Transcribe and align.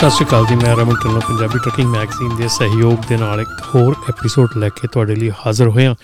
ਸਤਿ 0.00 0.10
ਸ਼੍ਰੀ 0.10 0.26
ਅਕਾਲ 0.26 0.46
ਜੀ, 0.46 0.54
ਮੈਂ 0.54 0.76
Raman 0.76 0.94
Dhillon 0.94 1.20
Punjabi 1.20 1.58
trucking 1.58 1.88
magazine 1.88 2.36
ਦੇ 2.36 2.48
ਸਹਿਯੋਗ 2.48 2.98
ਦੇ 3.08 3.16
ਨਾਲ 3.16 3.40
ਇੱਕ 3.40 3.74
ਹੋਰ 3.74 3.94
ਐਪੀਸੋਡ 4.08 4.48
ਲੈ 4.56 4.68
ਕੇ 4.68 4.88
ਤੁਹਾਡੇ 4.88 5.14
ਲਈ 5.14 5.30
ਹਾਜ਼ਰ 5.30 5.68
ਹੋਇਆ। 5.68 5.94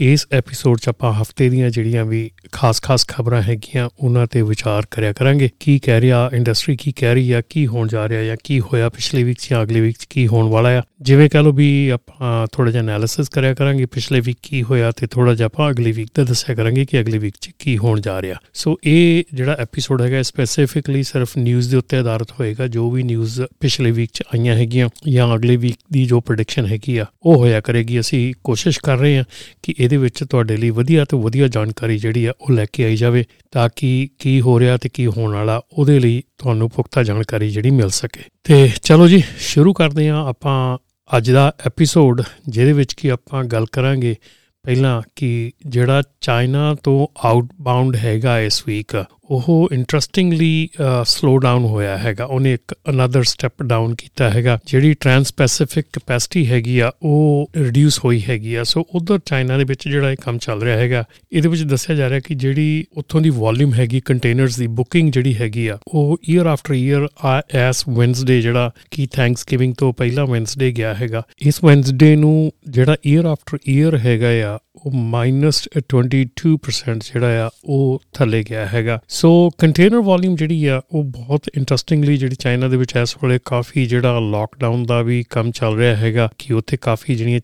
ਇਸ 0.00 0.26
ਐਪੀਸੋਡ 0.32 0.78
'ਚ 0.78 0.88
ਆਪਾਂ 0.88 1.12
ਹਫ਼ਤੇ 1.12 1.48
ਦੀਆਂ 1.48 1.70
ਜਿਹੜੀਆਂ 1.70 2.04
ਵੀ 2.04 2.30
ਖਾਸ-ਖਾਸ 2.52 3.06
ਖਬਰਾਂ 3.08 3.42
ਹੈਗੀਆਂ, 3.42 3.88
ਉਹਨਾਂ 4.00 4.26
ਤੇ 4.26 4.42
ਵਿਚਾਰ 4.42 4.86
ਕਰਿਆ 4.90 5.12
ਕਰਾਂਗੇ। 5.12 5.50
ਕੀ 5.60 5.78
ਕਹਿ 5.78 6.00
ਰਿਹਾ 6.00 6.30
ਇੰਡਸਟਰੀ 6.32 6.76
ਕੀ 6.76 6.92
ਕਹਿ 6.92 7.14
ਰਹੀ 7.14 7.32
ਆ, 7.32 7.42
ਕੀ 7.50 7.66
ਹੋਣ 7.66 7.88
ਜਾ 7.88 8.08
ਰਿਹਾ 8.08 8.22
ਜਾਂ 8.22 8.36
ਕੀ 8.44 8.60
ਹੋਇਆ 8.60 8.88
ਪਿਛਲੇ 8.88 9.22
ਵੀਕ 9.22 9.38
'ਚ 9.38 9.54
ਅਗਲੇ 9.62 9.80
ਵੀਕ 9.80 9.96
'ਚ, 9.98 10.04
ਕੀ 10.04 10.26
ਹੋਣ 10.28 10.48
ਵਾਲਾ 10.48 10.68
ਆ? 10.68 10.82
ਜਿਵੇਂ 11.00 11.30
ਕਹ 11.30 11.38
ਲਓ 11.38 11.52
ਵੀ 11.52 11.88
ਆਪਾਂ 11.88 12.46
ਥੋੜਾ 12.52 12.70
ਜਿਹਾ 12.70 12.82
ਐਨਾਲਿਸਿਸ 12.82 13.28
ਕਰਿਆ 13.28 13.54
ਕਰਾਂਗੇ 13.54 13.86
ਪਿਛਲੇ 13.86 14.20
ਵੀਕ 14.20 14.36
ਕੀ 14.42 14.62
ਹੋਇਆ 14.62 14.90
ਤੇ 14.90 15.06
ਥੋੜਾ 15.06 15.34
ਜਿਹਾ 15.34 15.46
ਆਪਾਂ 15.46 15.70
ਅਗਲੀ 15.70 15.92
ਵੀਕ 15.92 16.08
ਦਾ 16.14 16.24
ਦੱਸਿਆ 16.24 16.54
ਕਰਾਂਗੇ 16.54 16.84
ਕਿ 16.84 17.00
ਅਗਲੇ 17.00 17.18
ਵੀਕ 17.18 17.34
'ਚ 17.40 17.50
ਕੀ 17.58 17.78
ਹੋਣ 17.78 18.00
ਜਾ 18.00 18.22
ਰਿਹਾ। 18.22 18.34
ਸੋ 18.54 18.76
ਇਹ 18.84 19.24
ਜਿਹੜਾ 19.34 19.52
ਐਪੀਸੋਡ 19.52 20.02
ਹੈਗਾ 20.02 20.22
ਸਪੈਸੀਫਿਕਲੀ 20.22 21.02
ਸਿਰਫ 21.02 21.36
ਨਿਊਜ਼ 21.38 21.70
ਦੇ 21.70 21.76
ਉੱਤੇ 21.76 21.96
ਆਧਾਰਿਤ 21.96 22.30
ਹੋਏਗਾ, 22.40 22.66
ਜੋ 22.66 22.90
ਵੀ 22.90 23.02
ਨਿਊਜ਼ 23.02 23.43
ਪਿਛਲੇ 23.60 23.90
ਵੀਕ 23.90 24.10
'ਚ 24.12 24.22
ਆਈਆਂ 24.34 24.54
ਹੈਗੀਆਂ 24.56 24.88
ਜਾਂ 25.08 25.34
ਅਗਲੇ 25.34 25.56
ਵੀਕ 25.56 25.76
ਦੀ 25.92 26.04
ਜੋ 26.06 26.20
ਪ੍ਰੈਡਿਕਸ਼ਨ 26.20 26.66
ਹੈਗੀ 26.66 26.96
ਆ, 26.98 27.06
ਉਹ 27.22 27.36
ਹੋਇਆ 27.36 27.60
ਕਰੇਗੀ। 27.60 28.00
ਅਸੀਂ 28.00 28.34
ਕੋਸ਼ਿਸ਼ 28.44 28.80
ਕਰ 28.80 28.98
ਰਹੇ 28.98 29.16
ਹਾਂ 29.16 29.24
ਕਿ 29.62 29.74
ਇਹਦੇ 29.78 29.96
ਵਿੱਚ 29.96 30.24
ਤੁਹਾਡੇ 30.24 30.56
ਲਈ 30.56 30.70
ਵਧੀਆ 30.70 31.04
ਤੋਂ 31.04 31.22
ਵਧੀਆ 31.22 31.48
ਜਾਣਕਾਰੀ 31.48 31.98
ਜਿਹੜੀ 31.98 32.24
ਆ, 32.24 32.32
ਉਹ 32.40 32.50
ਲੈ 32.50 32.66
ਕੇ 32.72 32.84
ਆਈ 32.84 32.96
ਜਾਵੇ 32.96 33.24
ਤਾਂ 33.50 33.68
ਕਿ 33.76 34.08
ਕੀ 34.18 34.40
ਹੋ 34.40 34.60
ਰਿਹਾ 34.60 34.76
ਤੇ 34.76 34.88
ਕੀ 34.88 35.06
ਹੋਣ 35.06 35.32
ਵਾਲਾ, 35.32 35.60
ਉਹਦੇ 35.72 35.98
ਲਈ 35.98 36.22
ਤੁਹਾਨੂੰ 36.38 36.70
ਪੁਖਤਾ 36.70 37.02
ਜਾਣਕਾਰੀ 37.02 37.50
ਜਿਹੜੀ 37.50 37.70
ਮਿਲ 37.70 37.88
ਸਕੇ। 37.88 38.22
ਤੇ 38.44 38.70
ਚਲੋ 38.82 39.08
ਜੀ, 39.08 39.22
ਸ਼ੁਰੂ 39.38 39.72
ਕਰਦੇ 39.72 40.08
ਹਾਂ 40.08 40.26
ਆਪਾਂ 40.26 40.78
ਅੱਜ 41.16 41.30
ਦਾ 41.30 41.52
ਐਪੀਸੋਡ 41.66 42.22
ਜਿਹਦੇ 42.48 42.72
ਵਿੱਚ 42.72 42.92
ਕੀ 42.92 43.08
ਆਪਾਂ 43.08 43.44
ਗੱਲ 43.44 43.66
ਕਰਾਂਗੇ। 43.72 44.14
ਪਹਿਲਾਂ 44.62 45.02
ਕਿ 45.16 45.52
ਜਿਹੜਾ 45.66 46.02
ਚਾਈਨਾ 46.20 46.74
ਤੋਂ 46.74 47.06
ਆਊਟਬਾਉਂਡ 47.26 47.96
ਹੈਗਾ 47.96 48.40
ਇਸ 48.40 48.62
ਵੀਕ 48.66 49.04
ਉਹ 49.30 49.68
ਇੰਟਰਸਟਿੰਗਲੀ 49.72 50.68
ਸਲੋ 51.06 51.36
ਡਾਊਨ 51.38 51.64
ਹੋਇਆ 51.64 51.96
ਹੈਗਾ। 51.98 52.24
ਉਹਨੇ 52.24 52.52
ਇੱਕ 52.54 52.74
ਅਨਦਰ 52.90 53.22
ਸਟੈਪ 53.24 53.62
ਡਾਊਨ 53.62 53.94
ਕੀਤਾ 53.94 54.28
ਹੈਗਾ, 54.30 54.58
ਜਿਹੜੀ 54.66 54.94
ਟ੍ਰਾਂਸ 54.94 55.32
ਪੈਸੀਫਿਕ 55.36 55.86
ਕੈਪੈਸਿਟੀ 55.92 56.46
ਹੈਗੀ 56.46 56.78
ਆ, 56.78 56.90
ਉਹ 57.02 57.50
ਰਿਡਿਊਸ 57.56 57.98
ਹੋਈ 58.04 58.22
ਹੈਗੀ 58.28 58.54
ਆ। 58.54 58.64
ਸੋ 58.64 58.84
ਉਧਰ 58.94 59.18
ਚਾਈਨਾ 59.26 59.58
ਦੇ 59.58 59.64
ਵਿੱਚ 59.64 59.88
ਜਿਹੜਾ 59.88 60.10
ਇਹ 60.10 60.16
ਕੰਮ 60.22 60.38
ਚੱਲ 60.38 60.62
ਰਿਹਾ 60.62 60.76
ਹੈਗਾ, 60.78 61.04
ਇਹਦੇ 61.32 61.48
ਵਿੱਚ 61.48 61.62
ਦੱਸਿਆ 61.62 61.96
ਜਾ 61.96 62.08
ਰਿਹਾ 62.08 62.20
ਕਿ 62.20 62.34
ਜਿਹੜੀ 62.34 62.84
ਉੱਥੋਂ 62.92 63.20
ਦੀ 63.20 63.30
ਵੋਲਿਊਮ 63.30 63.74
ਹੈਗੀ 63.74 64.00
ਕੰਟੇਨਰਸ 64.00 64.56
ਦੀ 64.56 64.66
ਬੁਕਿੰਗ 64.66 65.12
ਜਿਹੜੀ 65.12 65.34
ਹੈਗੀ 65.36 65.66
ਆ, 65.68 65.78
ਉਹ 65.88 66.18
year 66.30 66.46
after 66.46 66.74
year 66.74 67.08
as 67.54 67.84
Wednesday 67.88 68.40
ਜਿਹੜਾ 68.40 68.70
ਕਿ 68.90 69.06
ਥੈਂਕਸਗਿਵਿੰਗ 69.12 69.74
ਤੋਂ 69.74 69.92
ਪਹਿਲਾ 69.92 70.24
ਵੈਨਸਡੇ 70.24 70.70
ਗਿਆ 70.72 70.94
ਹੈਗਾ। 70.94 71.22
ਇਸ 71.42 71.64
ਵੈਨਸਡੇ 71.64 72.14
ਨੂੰ 72.16 72.52
ਜਿਹੜਾ 72.68 72.96
ਈਅਰ 73.06 73.24
ਆਫਟਰ 73.26 73.58
ਈਅਰ 73.68 73.98
ਹੈਗਾ 73.98 74.28
ਆ 74.46 74.58
ਉਹ 74.86 74.92
-22% 74.92 77.04
ਜਿਹੜਾ 77.04 77.46
ਆ, 77.46 77.50
ਉਹ 77.64 78.02
ਥੱਲੇ 78.12 78.44
ਗਿਆ 78.50 78.66
ਹੈਗਾ। 78.66 79.00
ਸੋ 79.08 79.50
ਕੰਟੇਨਰ 79.58 80.00
ਵੋਲਿਊਮ 80.00 80.36
ਜਿਹੜੀ 80.36 80.66
ਆ, 80.66 80.80
ਉਹ 80.92 81.04
ਬਹੁਤ 81.04 81.50
ਇੰਟਰਸਟਿੰਗਲੀ 81.56 82.16
ਜਿਹੜੀ 82.16 82.36
ਚਾਈਨਾ 82.38 82.68
ਦੇ 82.68 82.76
ਵਿੱਚ 82.76 82.92
ਇਸ 83.02 83.16
ਵੇਲੇ 83.22 83.38
ਕਾਫੀ 83.44 83.86
ਜਿਹੜਾ 83.86 84.20
ਲਾਕਡਾਊਨ 84.20 84.86
ਦਾ 84.86 85.02
ਵੀ 85.02 85.24
ਕੰਮ 85.30 85.50
ਚੱਲ 85.50 85.76
ਰਿਹਾ 85.76 85.96
ਹੈਗਾ, 85.96 86.28
ਕਿ 86.38 86.54
ਉੱਥੇ 86.54 86.76
ਕਾਫੀ 86.82 87.14
ਜਿਹੜੀਆਂ 87.14 87.40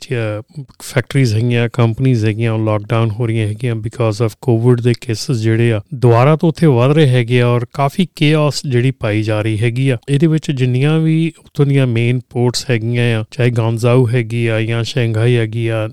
ਫੈਕਟਰੀਜ਼ 0.83 1.35
ਹੈਗੀਆਂ 1.35 1.69
ਕੰਪਨੀਆਂ 1.73 2.21
ਹੈਗੀਆਂ, 2.21 2.53
ਉਹ 2.53 2.67
ਲਾਕਡਾਊਨ 2.67 3.11
ਹੋ 3.11 3.27
ਰਹੀਆਂ 3.27 3.49
ਹੈਗੀਆਂ 3.49 3.77
ਬਿਕਾਜ਼ 3.77 4.23
ਆਫ 4.23 4.37
ਕੋਵਿਡ 4.41 4.81
ਦੇ 4.81 4.95
ਕੇਸਸ 5.01 5.41
ਜਿਹੜੇ 5.41 5.73
ਆ, 5.73 5.81
ਦੁਬਾਰਾ 5.95 6.37
ਤੋਂ 6.37 6.49
ਉੱਥੇ 6.49 6.67
ਵਧ 6.67 6.91
ਰਹੇ 6.91 7.09
ਹੈਗੇ 7.09 7.41
ਆ 7.41 7.47
ਔਰ 7.47 7.67
ਕਾਫੀ 7.73 8.09
ਕੇਓਸ 8.17 8.63
ਜਿਹੜੀ 8.67 8.91
ਪਾਈ 8.91 9.23
ਜਾ 9.23 9.43
ਰਹੀ 9.43 9.59
ਹੈਗੀ 9.59 9.89
ਆ। 9.89 9.99
ਇਹਦੇ 10.09 10.27
ਵਿੱਚ 10.27 10.51
ਜਿੰਨੀਆਂ 10.51 11.01
ਵੀ 11.01 11.33
ਉੱਥੋਂ 11.39 11.67
ਦੀਆਂ 11.67 11.87
ਮੇਨ 11.87 12.21
ਪੋਰਟਸ 12.31 12.71
ਹੈਗੀਆਂ 12.71 13.21
ਆ, 13.21 13.25
ਚਾਹੇ 13.31 13.51
ਗਾਂਜ਼ਾਓ 13.51 14.09
ਹੈਗੀ 14.09 14.47
ਆ 14.47 14.63
ਜਾਂ 14.63 14.85
ਸ਼ੰਘਾਈ 14.85 15.37
ਹੈਗੀ 15.37 15.69
ਆ 15.69 15.89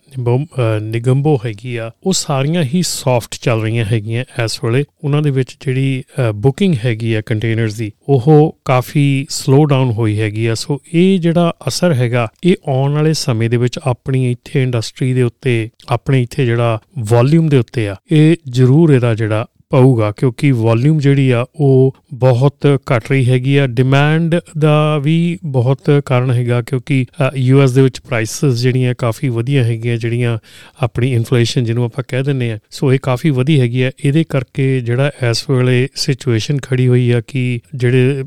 ਨਿਗੰਬੋ 0.81 1.37
ਹੈਗੀ 1.46 1.75
ਆ, 1.78 1.90
ਉਹ 2.03 2.14
ਸਾਰੀਆਂ 2.14 2.64
ਹੀ 2.66 2.81
ਸੌਫਟ 2.86 3.36
ਚੱਲ 3.42 3.62
ਰਹੀਆਂ 3.62 3.86
ਹੈਗੀਆਂ 3.86 4.24
ਇਸ 4.44 4.59
ਵੇਲੇ। 4.64 4.84
ਉਹਨਾਂ 5.03 5.22
ਦੇ 5.22 5.31
ਵਿੱਚ 5.31 5.56
ਜਿਹੜੀ 5.62 6.03
ਬੁਕਿੰਗ 6.36 6.75
ਹੈਗੀ 6.86 7.14
ਆ 7.14 7.22
ਕੰਟੇਨਰਸ 7.25 7.74
ਦੀ, 7.74 7.92
ਉਹ 8.09 8.58
ਕਾਫੀ 8.66 9.25
ਸਲੋ 9.30 9.64
ਡਾਊਨ 9.66 9.92
ਹੋਈ 9.92 10.20
ਹੈਗੀ 10.20 10.46
ਆ। 10.46 10.53
ਸੋ 10.56 10.80
ਇਹ 10.94 11.20
ਜਿਹੜਾ 11.20 11.53
ਅਸਰ 11.68 11.94
ਹੈਗਾ, 11.94 12.28
ਇਹ 12.44 12.56
ਆਉਣ 12.68 12.94
ਵਾਲੇ 12.94 13.14
ਸਮੇਂ 13.16 13.50
ਦੇ 13.50 13.58
ਵਿੱਚ 13.58 13.80
ਆਪਣੀ 13.84 14.31
ਇੱਥੇ 14.31 14.64
ਇੰਡਸਟਰੀ 14.64 15.14
ਦੇ 15.14 15.24
ਉੱਤੇ, 15.24 15.70
ਆਪਣੇ 15.90 16.22
ਇੱਥੇ 16.22 16.46
ਜਿਹੜਾ 16.46 16.80
ਵੋਲਿਊਮ 17.09 17.50
ਦੇ 17.50 17.58
ਉੱਤੇ 17.58 17.88
ਆ, 17.88 17.96
ਇਹ 18.12 18.36
ਜ਼ਰੂਰ 18.50 18.94
ਇਹਦਾ 18.94 19.14
ਜਿਹੜਾ 19.16 19.46
ਪਊਗਾ 19.69 20.11
ਕਿਉਂਕਿ 20.11 20.51
ਵੋਲਿਊਮ 20.51 21.00
ਜਿਹੜੀ 21.00 21.29
ਆ 21.31 21.45
ਉਹ 21.55 21.95
ਬਹੁਤ 22.13 22.67
ਘਟ 22.91 23.09
ਰਹੀ 23.11 23.29
ਹੈਗੀ 23.29 23.57
ਆ। 23.57 23.67
ਡਿਮਾਂਡ 23.67 24.35
ਦਾ 24.57 24.97
ਵੀ 24.97 25.17
ਬਹੁਤ 25.44 26.01
ਕਾਰਨ 26.05 26.31
ਹੈਗਾ 26.31 26.61
ਕਿਉਂਕਿ 26.61 27.05
ਯੂ 27.35 27.61
ਐਸ 27.61 27.72
ਦੇ 27.72 27.81
ਵਿੱਚ 27.81 28.00
ਪ੍ਰਾਈਸਸ 28.00 28.59
ਜਿਹੜੀਆਂ 28.59 28.94
ਕਾਫੀ 28.97 29.29
ਵਧੀਆ 29.29 29.63
ਹੈਗੀਆਂ, 29.63 29.97
ਜਿਹੜੀਆਂ 29.97 30.38
ਆਪਣੀ 30.83 31.13
ਇਨਫਲੇਸ਼ਨ 31.13 31.63
ਜਿਹਨੂੰ 31.63 31.83
ਆਪਾਂ 31.83 32.03
ਕਹਿ 32.07 32.23
ਦਿੰਨੇ 32.23 32.51
ਆ। 32.51 32.59
ਸੋ 32.69 32.94
ਇਹ 32.94 33.00
ਕਾਫੀ 33.03 33.29
ਵਧੀ 33.29 33.59
ਹੈਗੀ 33.59 33.81
ਆ। 33.81 33.91
ਇਹਦੇ 34.05 34.23
ਕਰਕੇ 34.29 34.79
ਜਿਹੜਾ 34.79 35.11
ਇਸ 35.29 35.50
ਵੇਲੇ 35.50 35.88
ਸਿਚੁਏਸ਼ਨ 35.95 36.57
ਖੜੀ 36.61 36.88
ਹੋਈ 36.88 37.11
ਆ 37.11 37.22
ਕਿ 37.28 37.59
ਜਿਹੜੇ 37.75 38.23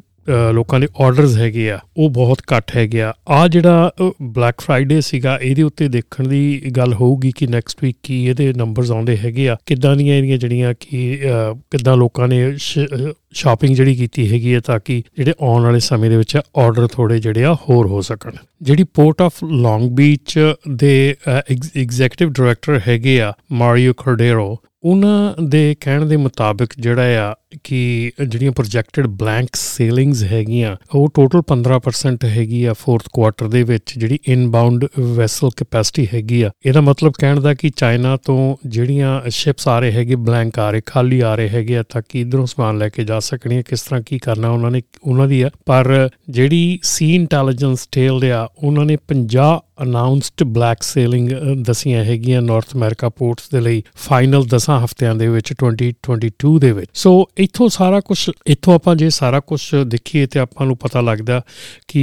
ਲੋਕਾਂ 0.54 0.80
ਦੇ 0.80 0.88
ਆਰਡਰਸ 1.00 1.36
ਹੈਗੇ 1.36 1.70
ਆ, 1.70 1.78
ਉਹ 1.96 2.10
ਬਹੁਤ 2.10 2.40
ਘੱਟ 2.52 2.76
ਹੈਗੇ 2.76 3.02
ਆ। 3.02 3.12
ਆ 3.28 3.46
ਜਿਹੜਾ 3.48 3.90
ਬਲੈਕ 4.22 4.60
ਫਰਾਈਡੇ 4.60 5.00
ਸੀਗਾ, 5.00 5.38
ਇਹਦੇ 5.42 5.62
ਉੱਤੇ 5.62 5.88
ਦੇਖਣ 5.88 6.28
ਦੀ 6.28 6.72
ਗੱਲ 6.76 6.94
ਹੋਊਗੀ 6.94 7.32
ਕਿ 7.36 7.46
ਨੈਕਸਟ 7.46 7.84
ਵੀਕ 7.84 7.96
ਕੀ 8.02 8.24
ਇਹਦੇ 8.26 8.52
ਨੰਬਰਸ 8.56 8.90
ਆਉਂਦੇ 8.90 9.16
ਹੈਗੇ 9.16 9.48
ਆ। 9.48 9.56
ਕਿੱਦਾਂ 9.66 9.94
ਦੀਆਂ 9.96 10.16
ਇਹਦੀਆਂ 10.16 10.38
ਜਿਹੜੀਆਂ 10.38 10.72
ਕਿ 10.80 11.18
ਕਿੱਦਾਂ 11.70 11.96
ਲੋਕਾਂ 11.96 12.28
ਨੇ 12.28 12.42
ਸ਼ਾਪਿੰਗ 12.58 13.74
ਜਿਹੜੀ 13.76 13.94
ਕੀਤੀ 13.94 14.30
ਹੈਗੀ 14.32 14.54
ਹੈ 14.54 14.60
ਤਾਂ 14.60 14.78
ਕਿ 14.84 15.02
ਜਿਹੜੇ 15.16 15.32
ਆਉਣ 15.42 15.62
ਵਾਲੇ 15.62 15.80
ਸਮੇਂ 15.80 16.10
ਦੇ 16.10 16.16
ਵਿੱਚ 16.16 16.36
ਆਰਡਰ 16.36 16.86
ਥੋੜੇ 16.86 17.18
ਜਿਹੜੇ 17.18 17.44
ਆ 17.44 17.54
ਹੋਰ 17.68 17.86
ਹੋ 17.86 18.00
ਸਕਣ। 18.00 18.32
ਜਿਹੜੀ 18.62 18.84
ਪੋਰਟ 18.94 19.22
ਆਫ 19.22 19.44
ਲੌਂਗ 19.44 19.90
ਬੀਚ 19.90 20.38
ਦੇ 20.76 21.14
ਐਗਜ਼ੀਕਟਿਵ 21.28 22.30
ਡਾਇਰੈਕਟਰ 22.30 22.80
ਹੈਗੇ 22.88 23.20
ਆ 23.20 23.32
ਮਾਰੀਓ 23.52 23.92
ਕਾਰਡੇਰੋ 23.96 24.56
ਉਹਨਾਂ 24.84 25.34
ਦੇ 25.44 25.74
ਕਹਿਣ 25.80 26.04
ਦੇ 26.06 26.16
ਮੁਤਾਬਕ 26.16 26.68
ਜਿਹੜਾ 26.78 27.30
ਆ 27.30 27.34
ਕਿ 27.64 28.12
ਜਿਹੜੀਆਂ 28.28 28.52
ਪ੍ਰੋਜੈਕਟਡ 28.52 29.06
ਬਲੈਂਕ 29.06 29.48
ਸੇਲਿੰਗਸ 29.56 30.22
ਹੈਗੀਆਂ, 30.22 30.76
ਉਹ 30.94 31.10
ਟੋਟਲ 31.14 31.42
15% 31.42 32.24
ਹੈਗੀ 32.24 32.64
ਆ 32.64 32.72
ਫੋਰਥ 32.72 33.08
ਕੁਆਰਟਰ 33.12 33.48
ਦੇ 33.48 33.62
ਵਿੱਚ, 33.62 33.92
ਜਿਹੜੀ 33.96 34.18
ਇਨਬਾਉਂਡ 34.28 34.86
ਵੈਸਲ 35.00 35.50
ਕੈਪੈਸਿਟੀ 35.56 36.06
ਹੈਗੀ 36.14 36.42
ਆ। 36.42 36.50
ਇਹਦਾ 36.66 36.80
ਮਤਲਬ 36.80 37.12
ਕਹਿਣ 37.18 37.40
ਦਾ 37.40 37.54
ਕਿ 37.54 37.70
ਚਾਈਨਾ 37.76 38.16
ਤੋਂ 38.16 38.56
ਜਿਹੜੀਆਂ 38.66 39.20
ਸ਼ਿਪਸ 39.30 39.68
ਆ 39.68 39.78
ਰਹੇ 39.78 39.92
ਹੈਗੇ 39.92 40.16
ਬਲੈਂਕ 40.16 40.58
ਆ 40.58 40.70
ਰਹੇ, 40.70 40.82
ਖਾਲੀ 40.86 41.20
ਆ 41.20 41.34
ਰਹੇ 41.34 41.48
ਹੈਗੇ 41.48 41.78
ਆ, 41.78 41.82
ਤਾਂ 41.82 42.02
ਕਿ 42.08 42.20
ਇਧਰੋਂ 42.20 42.46
ਸਮਾਨ 42.46 42.78
ਲੈ 42.78 42.88
ਕੇ 42.88 43.04
ਜਾ 43.04 43.20
ਸਕਣੀਆਂ 43.20 43.62
ਕਿਸ 43.62 43.82
ਤਰ੍ਹਾਂ 43.82 44.02
ਕੀ 44.06 44.18
ਕਰਨਾ 44.18 44.50
ਉਹਨਾਂ 44.50 44.70
ਨੇ, 44.70 44.82
ਉਹਨਾਂ 45.04 45.28
ਦੀ 45.28 45.42
ਆ। 45.42 45.50
ਪਰ 45.66 46.08
ਜਿਹੜੀ 46.28 46.78
ਸੀ 46.82 47.14
ਇੰਟੈਲੀਜੈਂਸ 47.14 47.86
ਟੇਲ 47.92 48.20
ਦੇ 48.20 48.32
ਆ, 48.32 48.48
ਉਹਨਾਂ 48.58 48.84
ਨੇ 48.84 48.96
50 49.08 49.60
ਅਨਾਉਂਸਡ 49.82 50.42
ਬਲੈਕ 50.44 50.82
ਸੇਲਿੰਗ 50.82 51.30
ਦਸੀਆਂ 51.62 52.04
ਹੈਗੀਆਂ 52.04 52.42
ਨਾਰਥ 52.42 52.74
ਅਮਰੀਕਾ 52.74 53.08
ਪੋਰਟਸ 53.08 53.48
ਦੇ 53.50 53.60
ਲਈ 53.60 53.82
ਫਾਈਨਲ 53.96 54.44
10 54.46 54.78
ਹਫ਼ਤਿਆਂ 54.84 55.14
ਦੇ 55.14 55.28
ਵਿੱਚ 55.28 55.52
2022 55.52 56.58
ਦੇ 56.58 56.72
ਵਿੱਚ। 56.72 56.90
ਸੋ 56.94 57.28
ਇੱਥੋਂ 57.40 57.68
ਸਾਰਾ 57.68 58.00
ਕੁਝ 58.00 58.18
ਇੱਥੋਂ 58.46 58.74
ਆਪਾਂ 58.74 58.94
ਜੇ 58.96 59.08
ਸਾਰਾ 59.10 59.40
ਕੁਝ 59.40 59.60
ਦੇਖੀਏ 59.86 60.26
ਤੇ 60.26 60.40
ਆਪਾਂ 60.40 60.66
ਨੂੰ 60.66 60.76
ਪਤਾ 60.76 61.00
ਲੱਗਦਾ 61.00 61.40
ਕਿ 61.88 62.02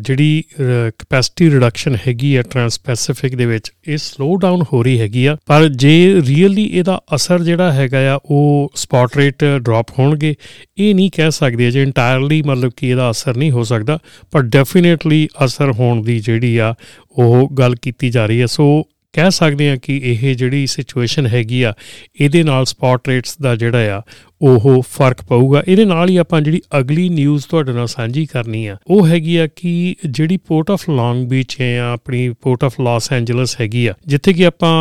ਜਿਹੜੀ 0.00 0.42
ਕੈਪੈਸਿਟੀ 0.52 1.50
ਰਿਡਕਸ਼ਨ 1.50 1.96
ਹੈਗੀ 2.06 2.36
ਹੈ 2.36 2.42
ਟ੍ਰਾਂਸ 2.42 2.78
ਪੈਸੀਫਿਕ 2.80 3.34
ਦੇ 3.36 3.46
ਵਿੱਚ, 3.46 3.70
ਇਹ 3.88 3.98
ਸਲੋ 3.98 4.36
ਡਾਊਨ 4.36 4.62
ਹੋ 4.72 4.82
ਰਹੀ 4.82 5.00
ਹੈਗੀ 5.00 5.24
ਆ। 5.26 5.36
ਪਰ 5.46 5.68
ਜੇ 5.68 6.22
ਰੀਅਲੀ 6.26 6.64
ਇਹਦਾ 6.64 7.00
ਅਸਰ 7.14 7.42
ਜਿਹੜਾ 7.44 7.72
ਹੈਗਾ 7.72 7.98
ਆ, 8.14 8.18
ਉਹ 8.24 8.72
ਸਪੌਟ 8.76 9.16
ਰੇਟ 9.16 9.44
ਡ੍ਰੌਪ 9.44 9.98
ਹੋਣਗੇ, 9.98 10.34
ਇਹ 10.78 10.94
ਨਹੀਂ 10.94 11.10
ਕਹਿ 11.14 11.30
ਸਕਦੇ 11.30 11.70
ਜੇ 11.70 11.82
ਇੰਟਾਇਰਲੀ 11.82 12.42
ਮਤਲਬ 12.42 12.72
ਕਿ 12.76 12.88
ਇਹਦਾ 12.88 13.10
ਅਸਰ 13.10 13.36
ਨਹੀਂ 13.36 13.50
ਹੋ 13.50 13.64
ਸਕਦਾ, 13.64 13.98
ਪਰ 14.32 14.42
ਡੈਫੀਨਿਟਲੀ 14.42 15.28
ਅਸਰ 15.44 15.72
ਹੋਣ 15.72 16.02
ਦੀ 16.02 16.18
ਜਿਹੜੀ 16.20 16.56
ਆ, 16.56 16.74
ਉਹ 17.18 17.48
ਗੱਲ 17.58 17.74
ਕੀਤੀ 17.82 18.10
ਜਾ 18.10 18.26
ਰਹੀ 18.26 18.40
ਹੈ 18.40 18.46
ਸੋ 18.46 18.84
ਕਹਿ 19.14 19.30
ਸਕਦੇ 19.30 19.68
ਆ 19.70 19.74
ਕਿ 19.76 19.96
ਇਹ 20.04 20.34
ਜਿਹੜੀ 20.36 20.66
ਸਿਚੁਏਸ਼ਨ 20.66 21.26
ਹੈਗੀ 21.26 21.62
ਆ, 21.62 21.72
ਇਹਦੇ 22.20 22.42
ਨਾਲ 22.42 22.64
ਸਪੌਟ 22.64 23.08
ਰੇਟਸ 23.08 23.36
ਦਾ 23.42 23.54
ਜਿਹੜਾ 23.56 23.96
ਆ 23.96 24.00
ਉਹ 24.44 24.82
ਫ਼ਰਕ 24.90 25.22
ਪਊਗਾ। 25.22 25.62
ਇਹਦੇ 25.68 25.84
ਨਾਲ 25.84 26.08
ਹੀ 26.08 26.16
ਆਪਾਂ 26.16 26.40
ਜਿਹੜੀ 26.40 26.60
ਅਗਲੀ 26.78 27.08
ਨਿਊਜ਼ 27.08 27.46
ਤੁਹਾਡੇ 27.46 27.72
ਨਾਲ 27.72 27.86
ਸਾਂਝੀ 27.86 28.24
ਕਰਨੀ 28.26 28.66
ਆ, 28.66 28.76
ਉਹ 28.86 29.06
ਹੈਗੀ 29.06 29.36
ਆ 29.36 29.46
ਕਿ 29.56 29.94
ਜਿਹੜੀ 30.06 30.36
ਪੋਰਟ 30.38 30.70
ਆਫ 30.70 30.88
ਲੌਂਗ 30.90 31.24
ਬੀਚ 31.28 31.56
ਹੈ 31.60 31.78
ਆ 31.80 31.92
ਆਪਣੀ 31.92 32.28
ਪੋਰਟ 32.42 32.64
ਆਫ 32.64 32.80
ਲਾਸ 32.80 33.12
ਐਂਜਲਸ 33.12 33.56
ਹੈਗੀ 33.60 33.86
ਆ, 33.86 33.94
ਜਿੱਥੇ 34.06 34.32
ਕਿ 34.32 34.46
ਆਪਾਂ 34.46 34.74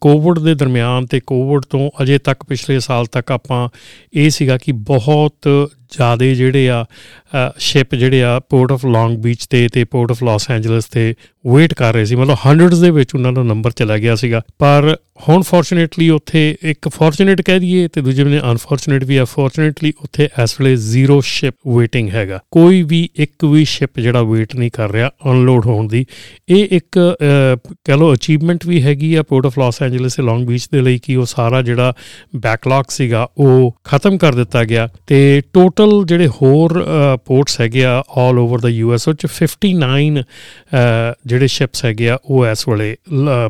ਕੋਵਿਡ 0.00 0.38
ਦੇ 0.38 0.54
ਦਰਮਿਆਨ 0.54 1.06
ਤੇ 1.06 1.20
ਕੋਵਿਡ 1.20 1.64
ਤੋਂ 1.70 1.90
ਅਜੇ 2.02 2.18
ਤੱਕ 2.18 2.44
ਪਿਛਲੇ 2.44 2.80
ਸਾਲ 2.80 3.06
ਤੱਕ 3.06 3.32
ਆਪਾਂ, 3.32 3.68
ਇਹ 4.14 4.30
ਸੀਗਾ 4.30 4.56
ਕਿ 4.56 4.72
ਬਹੁਤ 4.72 5.48
ਜ਼ਿਆਦੇ 5.92 6.34
ਜਿਹੜੇ 6.34 6.68
ਆ 6.70 6.84
ਸ਼ਿਪ 7.58 7.94
ਜਿਹੜੇ 7.94 8.22
ਆ 8.22 8.38
ਪੋਰਟ 8.40 8.72
ਆਫ 8.72 8.86
ਲੌਂਗ 8.86 9.16
ਬੀਚ 9.18 9.46
ਤੇ 9.46 9.66
ਤੇ 9.72 9.84
ਪੋਰਟ 9.84 10.10
ਆਫ 10.10 10.22
ਲਾਸ 10.24 10.50
ਐਂਜਲਸ 10.50 10.84
ਤੇ 10.84 11.14
ਵੇਟ 11.46 11.74
ਕਰ 11.74 11.94
ਰਹੇ 11.94 12.04
ਸੀ। 12.04 12.16
ਮਤਲਬ 12.16 12.36
ਹੰਡਰਡਸ 12.46 12.78
ਦੇ 12.78 12.90
ਵਿੱਚ 12.90 13.14
ਉਹਨਾਂ 13.14 13.32
ਦਾ 13.32 13.42
ਨੰਬਰ 13.42 13.70
ਚਲਾ 13.70 13.96
ਗਿਆ 13.98 14.14
ਸੀਗਾ। 14.14 14.42
ਪਰ 14.58 14.96
ਹੁਣ 15.28 15.42
ਫੋਰਚੂਨੇਟਲੀ 15.42 16.08
ਉੱਥੇ 16.10 16.42
ਇੱਕ 16.62 16.88
ਫੋਰਚੂਨੇਟ 16.88 17.40
ਕਹਿ 17.42 17.60
ਦਈਏ 17.60 17.88
ਤੇ 17.88 18.00
ਦੂਜੇ 18.00 18.24
ਬੰਨੇ 18.24 18.38
ਅਨਫੋਰਚੂਨੇਟ 18.50 19.04
ਵੀ 19.04 19.16
ਆ। 19.16 19.24
ਫੋਰਚੂਨੇਟਲੀ 19.24 19.92
ਉੱਥੇ 20.02 20.28
ਇਸ 20.42 20.54
ਵੇਲੇ 20.60 20.74
ਜ਼ੀਰੋ 20.76 21.20
ਸ਼ਿਪ 21.20 21.54
ਵੇਟਿੰਗ 21.76 22.08
ਹੈਗਾ। 22.10 22.38
ਕੋਈ 22.50 22.82
ਵੀ 22.82 23.08
ਇੱਕ 23.16 23.44
ਵੀ 23.44 23.64
ਸ਼ਿਪ 23.64 24.00
ਜਿਹੜਾ 24.00 24.22
ਵੇਟ 24.22 24.54
ਨਹੀਂ 24.56 24.70
ਕਰ 24.70 24.90
ਰਿਹਾ 24.92 25.10
ਅਨਲੋਡ 25.30 25.66
ਹੋਣ 25.66 25.88
ਦੀ। 25.88 26.04
ਇਹ 26.48 26.68
ਇੱਕ 26.70 26.98
ਕਹ 27.86 27.96
ਲੋ 27.96 28.12
ਅਚੀਵਮੈਂਟ 28.14 28.66
ਵੀ 28.66 28.82
ਹੈਗੀ 28.82 29.14
ਆ 29.14 29.22
ਪੋਰਟ 29.22 29.46
ਆਫ 29.46 29.58
ਲਾਸ 29.58 29.82
ਐਂਜਲਸ 29.82 30.14
ਤੇ 30.14 30.22
ਲੌਂਗ 30.22 30.46
ਬੀਚ 30.46 30.68
ਦੇ 30.72 30.80
ਲਈ 30.82 30.98
ਕਿ 30.98 31.16
ਉਹ 31.16 31.26
ਸਾਰਾ 31.26 31.62
ਜਿਹੜਾ 31.62 31.92
ਬੈਕਲੌਗ 32.36 32.84
ਸੀਗਾ 32.90 33.26
ਉਹ 33.38 33.74
ਖਤਮ 33.84 34.18
ਕਰ 34.18 34.34
ਦਿੱਤਾ 34.34 34.64
ਗਿਆ। 34.64 34.88
ਤੇ 35.06 35.40
ਟੋਟਲ 35.52 35.81
ਜਿਹੜੇ 36.06 36.26
ਹੋਰ 36.40 36.72
ਪੋਰਟਸ 37.26 37.60
ਹੈਗੇ 37.60 37.84
ਆ 37.84 38.02
all 38.18 38.38
over 38.38 38.60
the 38.60 38.68
U 38.68 38.92
S 38.94 39.06
ਉਹ 39.08 39.14
ਚ 39.14 39.26
59 39.32 40.22
ਜਿਹੜੇ 41.26 41.46
ਸ਼ਿਪਸ 41.46 41.84
ਹੈਗੇ 41.84 42.08
ਆ 42.10 42.18
ਉਹ 42.24 42.46
ਇਸ 42.46 42.66
ਵੇਲੇ 42.68 42.94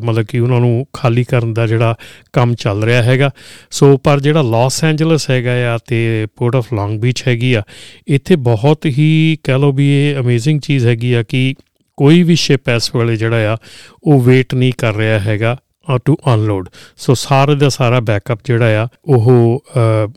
ਮਤਲਬ 0.05 0.27
ਕਿ 0.27 0.39
ਉਹਨਾਂ 0.39 0.61
ਨੂੰ 0.61 0.87
ਖਾਲੀ 0.93 1.25
ਕਰਨ 1.25 1.53
ਦਾ 1.55 1.67
ਜਿਹੜਾ 1.67 1.95
ਕੰਮ 2.33 2.55
ਚੱਲ 2.55 2.85
ਰਿਹਾ 2.85 3.03
ਹੈਗਾ। 3.03 3.31
ਸੋ 3.71 3.97
ਪਰ 4.05 4.21
ਜਿਹੜਾ 4.21 4.43
ਲਾਸ 4.43 4.83
ਐਂਜਲਸ 4.85 5.29
ਹੈਗਾ 5.31 5.75
ਆ 5.75 5.79
ਤੇ 5.87 6.27
ਪੋਰਟ 6.37 6.57
ਆਫ 6.57 6.73
ਲੌਂਗ 6.75 6.99
ਬੀਚ 7.01 7.23
ਹੈਗੀ 7.29 7.53
ਆ, 7.55 7.63
ਇੱਥੇ 8.09 8.37
ਬਹੁਤ 8.51 8.87
ਹੀ 8.99 9.37
ਕਹ 9.45 9.59
ਲੋ 9.59 9.73
ਵੀ 9.73 9.91
ਇਹ 10.01 10.21
ਅਮੇਜ਼ਿੰਗ 10.21 10.61
ਚੀਜ਼ 10.61 10.87
ਹੈਗੀ 10.87 11.13
ਆ 11.13 11.23
ਕਿ 11.23 11.55
ਕੋਈ 11.99 12.23
ਵੀ 12.23 12.35
ਸ਼ਿਪ 12.37 12.69
ਇਸ 12.69 12.95
ਵੇਲੇ 12.95 13.17
ਜਿਹੜਾ 13.17 13.53
ਆ, 13.53 13.57
ਉਹ 14.05 14.23
ਵੇਟ 14.23 14.55
ਨਹੀਂ 14.55 14.73
ਕਰ 14.79 14.95
ਰਿਹਾ 14.95 15.19
ਹੈਗਾ। 15.21 15.57
ਟੂ 16.05 16.17
ਅਨਲੋਡ 16.35 16.69
ਸੋ 16.97 17.15
ਸਾਰੇ 17.15 17.55
ਦਾ 17.55 17.69
ਸਾਰਾ 17.69 18.01
ਬੈਕਅਪ 18.01 18.41
ਜਿਹੜਾ 18.45 18.83
ਆ, 18.83 18.89
ਉਹ 19.05 19.31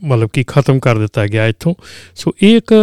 ਮਤਲਬ 0.04 0.28
ਕਿ 0.32 0.44
ਖਤਮ 0.46 0.78
ਕਰ 0.78 0.98
ਦਿੱਤਾ 0.98 1.26
ਗਿਆ 1.26 1.46
ਇੱਥੋਂ। 1.46 1.74
ਸੋ 2.14 2.32
ਇਹ 2.42 2.56
ਇੱਕ 2.56 2.74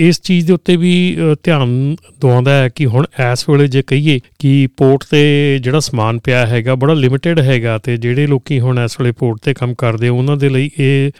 ਇਸ 0.00 0.20
ਚੀਜ਼ 0.20 0.46
ਦੇ 0.46 0.52
ਉੱਤੇ 0.52 0.76
ਵੀ 0.76 1.16
ਧਿਆਨ 1.42 1.96
ਦਵਾਉਂਦਾ 2.20 2.52
ਹੈ 2.52 2.68
ਕਿ 2.68 2.86
ਹੁਣ 2.86 3.06
ਇਸ 3.32 3.48
ਵੇਲੇ 3.48 3.66
ਜੇ 3.68 3.82
ਕਹੀਏ 3.82 4.20
ਕਿ 4.38 4.68
ਪੋਰਟ 4.76 5.04
ਤੇ 5.10 5.58
ਜਿਹੜਾ 5.62 5.80
ਸਮਾਨ 5.80 6.18
ਪਿਆ 6.18 6.46
ਹੈਗਾ 6.46 6.74
ਬੜਾ 6.74 6.94
ਲਿਮਿਟਿਡ 6.94 7.38
ਹੈਗਾ 7.40 7.76
ਤੇ 7.78 7.96
ਜਿਹੜੇ 7.96 8.26
ਲੋਕੀ 8.26 8.60
ਹੁਣ 8.60 8.78
ਇਸ 8.78 9.00
ਵੇਲੇ 9.00 9.12
ਪੋਰਟ 9.12 9.38
ਤੇ 9.42 9.54
ਕੰਮ 9.54 9.74
ਕਰਦੇ 9.74 10.08
ਉਹਨਾਂ 10.08 10.36
ਦੇ 10.36 10.48
ਲਈ 10.48 10.70
ਇਹ 10.78 11.10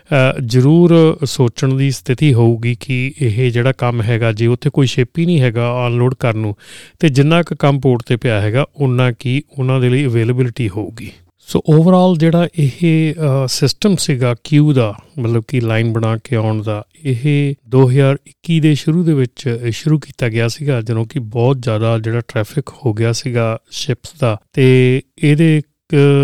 ਜ਼ਰੂਰ 0.42 0.94
ਸੋਚਣ 1.24 1.74
ਦੀ 1.74 1.90
ਸਥਿਤੀ 1.90 2.32
ਹੋਊਗੀ 2.34 2.74
ਕਿ 2.80 3.12
ਇਹ 3.20 3.50
ਜਿਹੜਾ 3.50 3.72
ਕੰਮ 3.72 4.02
ਹੈਗਾ, 4.02 4.32
ਜੇ 4.32 4.46
ਉੱਥੇ 4.46 4.70
ਕੋਈ 4.70 4.86
ਸ਼ਿਪ 4.86 5.18
ਹੀ 5.18 5.26
ਨਹੀਂ 5.26 5.40
ਹੈਗਾ 5.40 5.72
ਅਨਲੋਡ 5.86 6.14
ਕਰਨ 6.14 6.38
ਨੂੰ, 6.38 6.54
ਤੇ 7.00 7.08
ਜਿੰਨਾ 7.08 7.42
ਕੁ 7.42 7.56
ਕੰਮ 7.58 7.80
ਪੋਰਟ 7.80 8.02
ਤੇ 8.06 8.16
ਪਿਆ 8.16 8.40
ਹੈਗਾ 8.40 8.66
ਉਹਨਾਂ 8.76 9.12
ਕੀ 9.18 9.42
ਉਹਨਾਂ 9.58 9.80
ਦੇ 9.80 9.88
ਲਈ 9.88 10.04
ਅਵੇਲੇਬਿਲਟੀ 10.06 10.68
ਹੋਊਗੀ। 10.68 11.10
ਸੋ 11.50 11.62
ਓਵਰਆਲ 11.69 12.17
ਜਿਹੜਾ 12.17 12.49
ਇਹ 12.58 13.14
ਸਿਸਟਮ 13.49 13.97
ਸੀਗਾ 13.97 14.35
ਕਿਊ 14.44 14.73
ਦਾ, 14.73 14.93
ਮਤਲਬ 15.19 15.44
ਕਿ 15.49 15.61
ਲਾਈਨ 15.61 15.93
ਬਣਾ 15.93 16.17
ਕੇ 16.17 16.37
ਆਉਣ 16.37 16.62
ਦਾ, 16.62 16.82
ਇਹ 17.05 17.55
2021 17.69 18.61
ਦੇ 18.61 18.75
ਸ਼ੁਰੂ 18.75 19.02
ਦੇ 19.05 19.14
ਵਿੱਚ 19.14 19.49
ਸ਼ੁਰੂ 19.70 19.99
ਕੀਤਾ 19.99 20.29
ਗਿਆ 20.29 20.47
ਸੀਗਾ, 20.49 20.81
ਜਦੋਂ 20.81 21.05
ਕਿ 21.05 21.19
ਬਹੁਤ 21.19 21.62
ਜ਼ਿਆਦਾ 21.62 21.99
ਜਿਹੜਾ 21.99 22.20
ਟ੍ਰੈਫਿਕ 22.29 22.69
ਹੋ 22.85 22.93
ਗਿਆ 22.94 23.12
ਸੀਗਾ 23.12 23.58
ਸ਼ਿਪਸ 23.70 24.14
ਦਾ। 24.20 24.37
ਤੇ 24.52 25.02
ਇਹਦੇ 25.19 25.61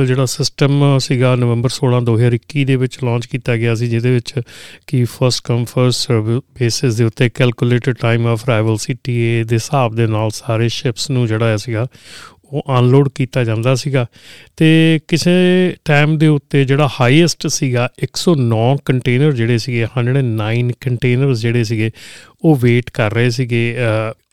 ਜਿਹੜਾ 0.06 0.24
ਸਿਸਟਮ 0.24 0.82
ਸੀਗਾ 0.98 1.34
ਨਵੰਬਰ 1.36 1.70
16 1.74 2.00
2021 2.04 2.64
ਦੇ 2.64 2.76
ਵਿੱਚ 2.76 2.98
ਲਾਂਚ 3.04 3.26
ਕੀਤਾ 3.26 3.56
ਗਿਆ 3.56 3.74
ਸੀ, 3.74 3.86
ਜਿਹਦੇ 3.86 4.10
ਵਿੱਚ 4.10 4.32
ਕਿ 4.86 5.04
first 5.04 5.42
come 5.44 5.64
first 5.64 6.06
serve 6.06 6.28
basis 6.58 6.94
ਦੇ 6.94 7.04
ਉੱਤੇ 7.04 7.28
calculated 7.28 7.96
time 8.00 8.26
of 8.26 8.44
arrival 8.44 8.76
CTA 8.76 9.42
ਦੇ 9.44 9.56
ਹਿਸਾਬ 9.56 9.96
ਦੇ 9.96 10.06
ਨਾਲ 10.06 10.30
ਸਾਰੇ 10.34 10.68
ਸ਼ਿਪਸ 10.68 11.10
ਨੂੰ 11.10 11.26
ਜਿਹੜਾ 11.26 11.56
ਸੀਗਾ 11.56 11.86
ਉਹ 12.52 12.62
ਅਨਲੋਡ 12.78 13.08
ਕੀਤਾ 13.14 13.44
ਜਾਂਦਾ 13.44 13.74
ਸੀਗਾ। 13.74 14.06
ਤੇ 14.56 15.00
ਕਿਸੇ 15.08 15.30
ਟਾਈਮ 15.84 16.18
ਦੇ 16.18 16.26
ਉੱਤੇ 16.26 16.64
ਜਿਹੜਾ 16.64 16.88
ਹਾਈਐਸਟ 17.00 17.46
ਸੀਗਾ 17.46 17.88
109 18.04 18.76
ਕੰਟੇਨਰ 18.84 19.32
ਜਿਹੜੇ 19.32 19.58
ਸੀਗੇ 19.58 19.84
109 19.84 20.72
ਕੰਟੇਨਰਸ 20.80 21.38
ਜਿਹੜੇ 21.38 21.64
ਸੀਗੇ, 21.64 21.90
ਉਹ 22.44 22.56
ਵੇਟ 22.56 22.90
ਕਰ 22.90 23.14
ਰਹੇ 23.14 23.30
ਸੀਗੇ 23.30 23.76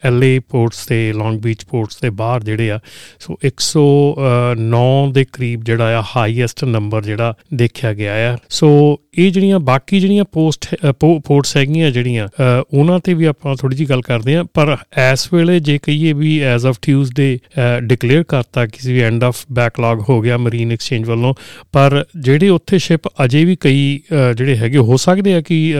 ਐਲਏ 0.06 0.40
ਪੋਰਟਸ 0.50 0.86
ਤੇ 0.86 1.02
ਲੌਂਗ 1.14 1.40
ਬੀਚ 1.42 1.66
ਪੋਰਟਸ 1.66 2.02
ਦੇ 2.02 2.10
ਬਾਹਰ 2.12 2.44
ਜਿਹੜੇ 2.44 2.72
ਆ, 2.72 2.80
ਸੋ 3.20 3.38
109 3.46 5.12
ਦੇ 5.14 5.26
ਕਰੀਬ 5.34 5.64
ਜਿਹੜਾ 5.64 6.00
ਆ 6.00 6.04
ਹਾਈਐਸਟ 6.16 6.64
ਨੰਬਰ 6.66 7.04
ਜਿਹੜਾ 7.04 7.34
ਦੇਖਿਆ 7.54 7.94
ਗਿਆ 7.94 8.14
ਆ। 8.32 8.38
ਸੋ 8.50 9.00
ਇਹ 9.18 9.32
ਜਿਹੜੀਆਂ 9.32 9.60
ਬਾਕੀ 9.60 10.00
ਜਿਹੜੀਆਂ 10.00 10.24
ਪੋਸਟ 10.34 10.66
ਪੋਰਟਸ 11.00 11.56
ਹੈਗੀਆਂ 11.58 11.90
ਜਿਹੜੀਆਂ 11.92 12.28
ਉਹਨਾਂ 12.74 13.00
ਤੇ 13.00 13.14
ਵੀ 13.14 13.26
ਆਪਾਂ 13.26 13.56
ਥੋੜੀ 13.56 13.76
ਜੀ 13.76 13.86
ਗੱਲ 13.90 14.02
ਕਰਦੇ 14.02 14.36
ਆ 14.36 14.44
ਪਰ 14.54 14.76
ਇਸ 15.12 15.28
ਵੇਲੇ 15.34 15.60
ਜੇ 15.60 15.78
ਕਹੀਏ 15.84 16.14
ਵੀ 16.14 16.40
ਐਜ਼ 16.44 16.66
ਆਫ 16.68 16.78
ਟਿਊਜ਼ਡੇ 16.82 17.38
ਡਿਕਲੇਅਰ 17.84 18.24
ਕਰਤਾ 18.24 18.66
ਕਿਸੇ 18.66 18.94
ਵੀ 18.94 19.02
ਐਂਡ 19.02 19.24
ਆਫ 19.24 19.44
ਬੈਕਲੌਗ 19.52 20.02
ਹੋ 20.10 20.20
ਗਿਆ 20.22 20.38
ਮਰੀਨ 20.38 20.72
ਐਕਸਚੇਂਜ 20.72 21.06
ਵੱਲੋਂ, 21.08 21.34
ਪਰ 21.72 22.04
ਜਿਹੜੇ 22.20 22.50
ਉੱਥੇ 22.50 22.78
ਸ਼ਿਪ 22.80 23.08
ਅਜੇ 23.26 23.44
ਵੀ 23.46 23.56
ਕਈ 23.62 24.00
ਜਿਹੜੇ 24.38 24.56
ਹੈਗੇ, 24.58 24.78
ਹੋ 24.78 24.98
ਸਕਦੇ 24.98 25.34
ਆ 25.34 25.42
ਕਿ 25.42 25.74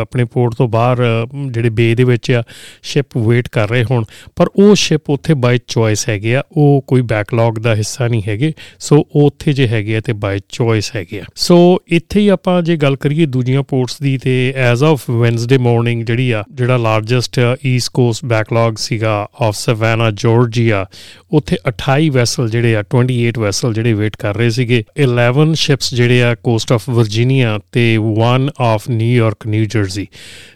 ਆਪਣੇ 0.00 0.24
ਪੋਰਟ 0.24 0.54
ਤੋਂ 0.54 0.68
ਬਾਹਰ 0.68 1.02
ਜਿਹੜੇ 1.46 1.70
ਬੇ 1.70 1.94
ਦੇ 1.94 2.04
ਵਿੱਚ 2.04 2.30
ਆ 2.30 2.42
ਸ਼ਿਪ 2.82 3.16
ਵੇਟ 3.18 3.48
ਕਰ 3.60 3.70
ਰਹੇ 3.70 3.84
ਹੋਣ। 3.90 4.04
ਪਰ 4.36 4.46
ਉਹ 4.56 4.74
ਸ਼ਿਪ 4.74 5.10
ਉੱਥੇ 5.10 5.34
ਬਾਈ 5.34 5.58
ਚੋਇਸ 5.68 6.08
ਹੈਗੇ 6.08 6.36
ਆ। 6.36 6.42
ਉਹ 6.56 6.84
ਕੋਈ 6.86 7.02
ਬੈਕਲੌਗ 7.02 7.58
ਦਾ 7.58 7.74
ਹਿੱਸਾ 7.74 8.08
ਨਹੀਂ 8.08 8.22
ਹੈਗੇ। 8.28 8.52
ਸੋ 8.80 8.96
ਉਹ 9.16 9.26
ਉੱਥੇ 9.30 9.52
ਜੇ 9.52 9.68
ਹੈਗੇ 9.68 9.96
ਆ 9.96 10.00
ਤੇ 10.00 10.12
ਬਾਈ 10.12 10.38
ਚੋਇਸ 10.48 10.90
ਹੈਗੇ 10.96 11.20
ਆ। 11.20 11.24
ਸੋ 11.36 11.56
ਇੱਥੇ 11.86 12.20
ਹੀ 12.20 12.28
ਆਪਾਂ 12.28 12.62
ਜੇ 12.62 12.76
ਗੱਲ 12.76 12.96
ਕਰੀਏ 12.96 13.26
ਦੂਜੀਆਂ 13.26 13.62
ਪੋਰਟਸ 13.62 14.00
ਦੀ 14.00 14.18
ਤੇ 14.18 14.52
ਐਜ਼ 14.56 14.84
ਆਫ 14.84 15.10
ਵੈਨਸਡੇ 15.10 15.58
ਮਾਰਨਿੰਗ 15.58 16.04
ਜਿਹੜੀ 16.04 16.30
ਆ, 16.30 16.44
ਜਿਹੜਾ 16.54 16.76
ਲਾਰਜੈਸਟ 16.76 17.40
ਈਸਟ 17.66 17.90
ਕੋਸਟ 17.94 18.24
ਬੈਕਲੌਗ 18.24 18.74
ਸੀਗਾ 18.74 19.26
ਆਫ 19.42 19.56
ਸਵਾਨਾ 19.56 20.10
ਜਾਰਜੀਆ 20.10 20.86
ਉੱਥੇ 21.30 21.56
28 21.68 22.08
ਵੈਸਲ 22.10 22.50
ਜਿਹੜੇ 22.50 22.76
ਆ 22.76 22.82
28 22.94 23.38
ਵੈਸਲ 23.38 23.74
ਜਿਹੜੇ 23.74 23.92
ਵੇਟ 23.92 24.16
ਕਰ 24.16 24.36
ਰਹੇ 24.36 24.50
ਸੀਗੇ। 24.50 24.82
11 25.02 25.54
ਸ਼ਿਪਸ 25.54 25.94
ਜਿਹੜੇ 25.94 26.22
ਆ 26.22 26.34
ਕੋਸਟ 26.34 26.72
ਆਫ 26.72 26.88
ਵਰਜੀਨੀਆ 26.90 27.58
ਤੇ 27.72 27.98
1 27.98 28.48
of 28.60 28.88
New York 28.90 29.46
New 29.46 29.64
Jersey 29.64 30.06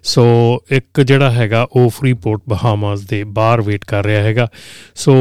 so 0.03 0.25
ਇੱਕ 0.71 1.01
ਜਿਹੜਾ 1.01 1.31
ਹੈਗਾ, 1.31 1.67
ਉਹ 1.73 1.91
ਫਰੀਪੋਰਟ 1.91 2.41
ਬਹਾਮਾਸ 2.95 3.09
ਦੇ 3.09 3.23
ਬਾਹਰ 3.25 3.61
ਵੇਟ 3.63 3.85
ਕਰ 3.85 4.05
ਰਿਹਾ 4.05 4.23
ਹੈਗਾ। 4.23 4.49
ਸੋ 4.95 5.15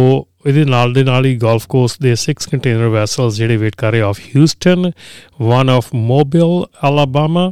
ਇਹਦੇ 0.47 0.63
ਨਾਲ 0.65 0.93
ਦੇ 0.93 1.03
ਨਾਲ 1.03 1.25
ਹੀ 1.25 1.35
ਗਲਫ 1.37 1.67
ਕੋਸਟ 1.69 2.01
ਦੇ 2.01 2.13
6 2.21 2.33
ਕੰਟੇਨਰ 2.51 2.87
ਵੈਸਲਸ 2.89 3.35
ਜਿਹੜੇ 3.35 3.57
ਵੇਟ 3.57 3.75
ਕਰ 3.75 3.91
ਰਹੇ 3.91 4.01
of 4.01 4.19
Houston 4.35 4.91
one 5.41 5.69
of 5.69 5.93
Mobile 5.95 6.63
Alabama 6.89 7.51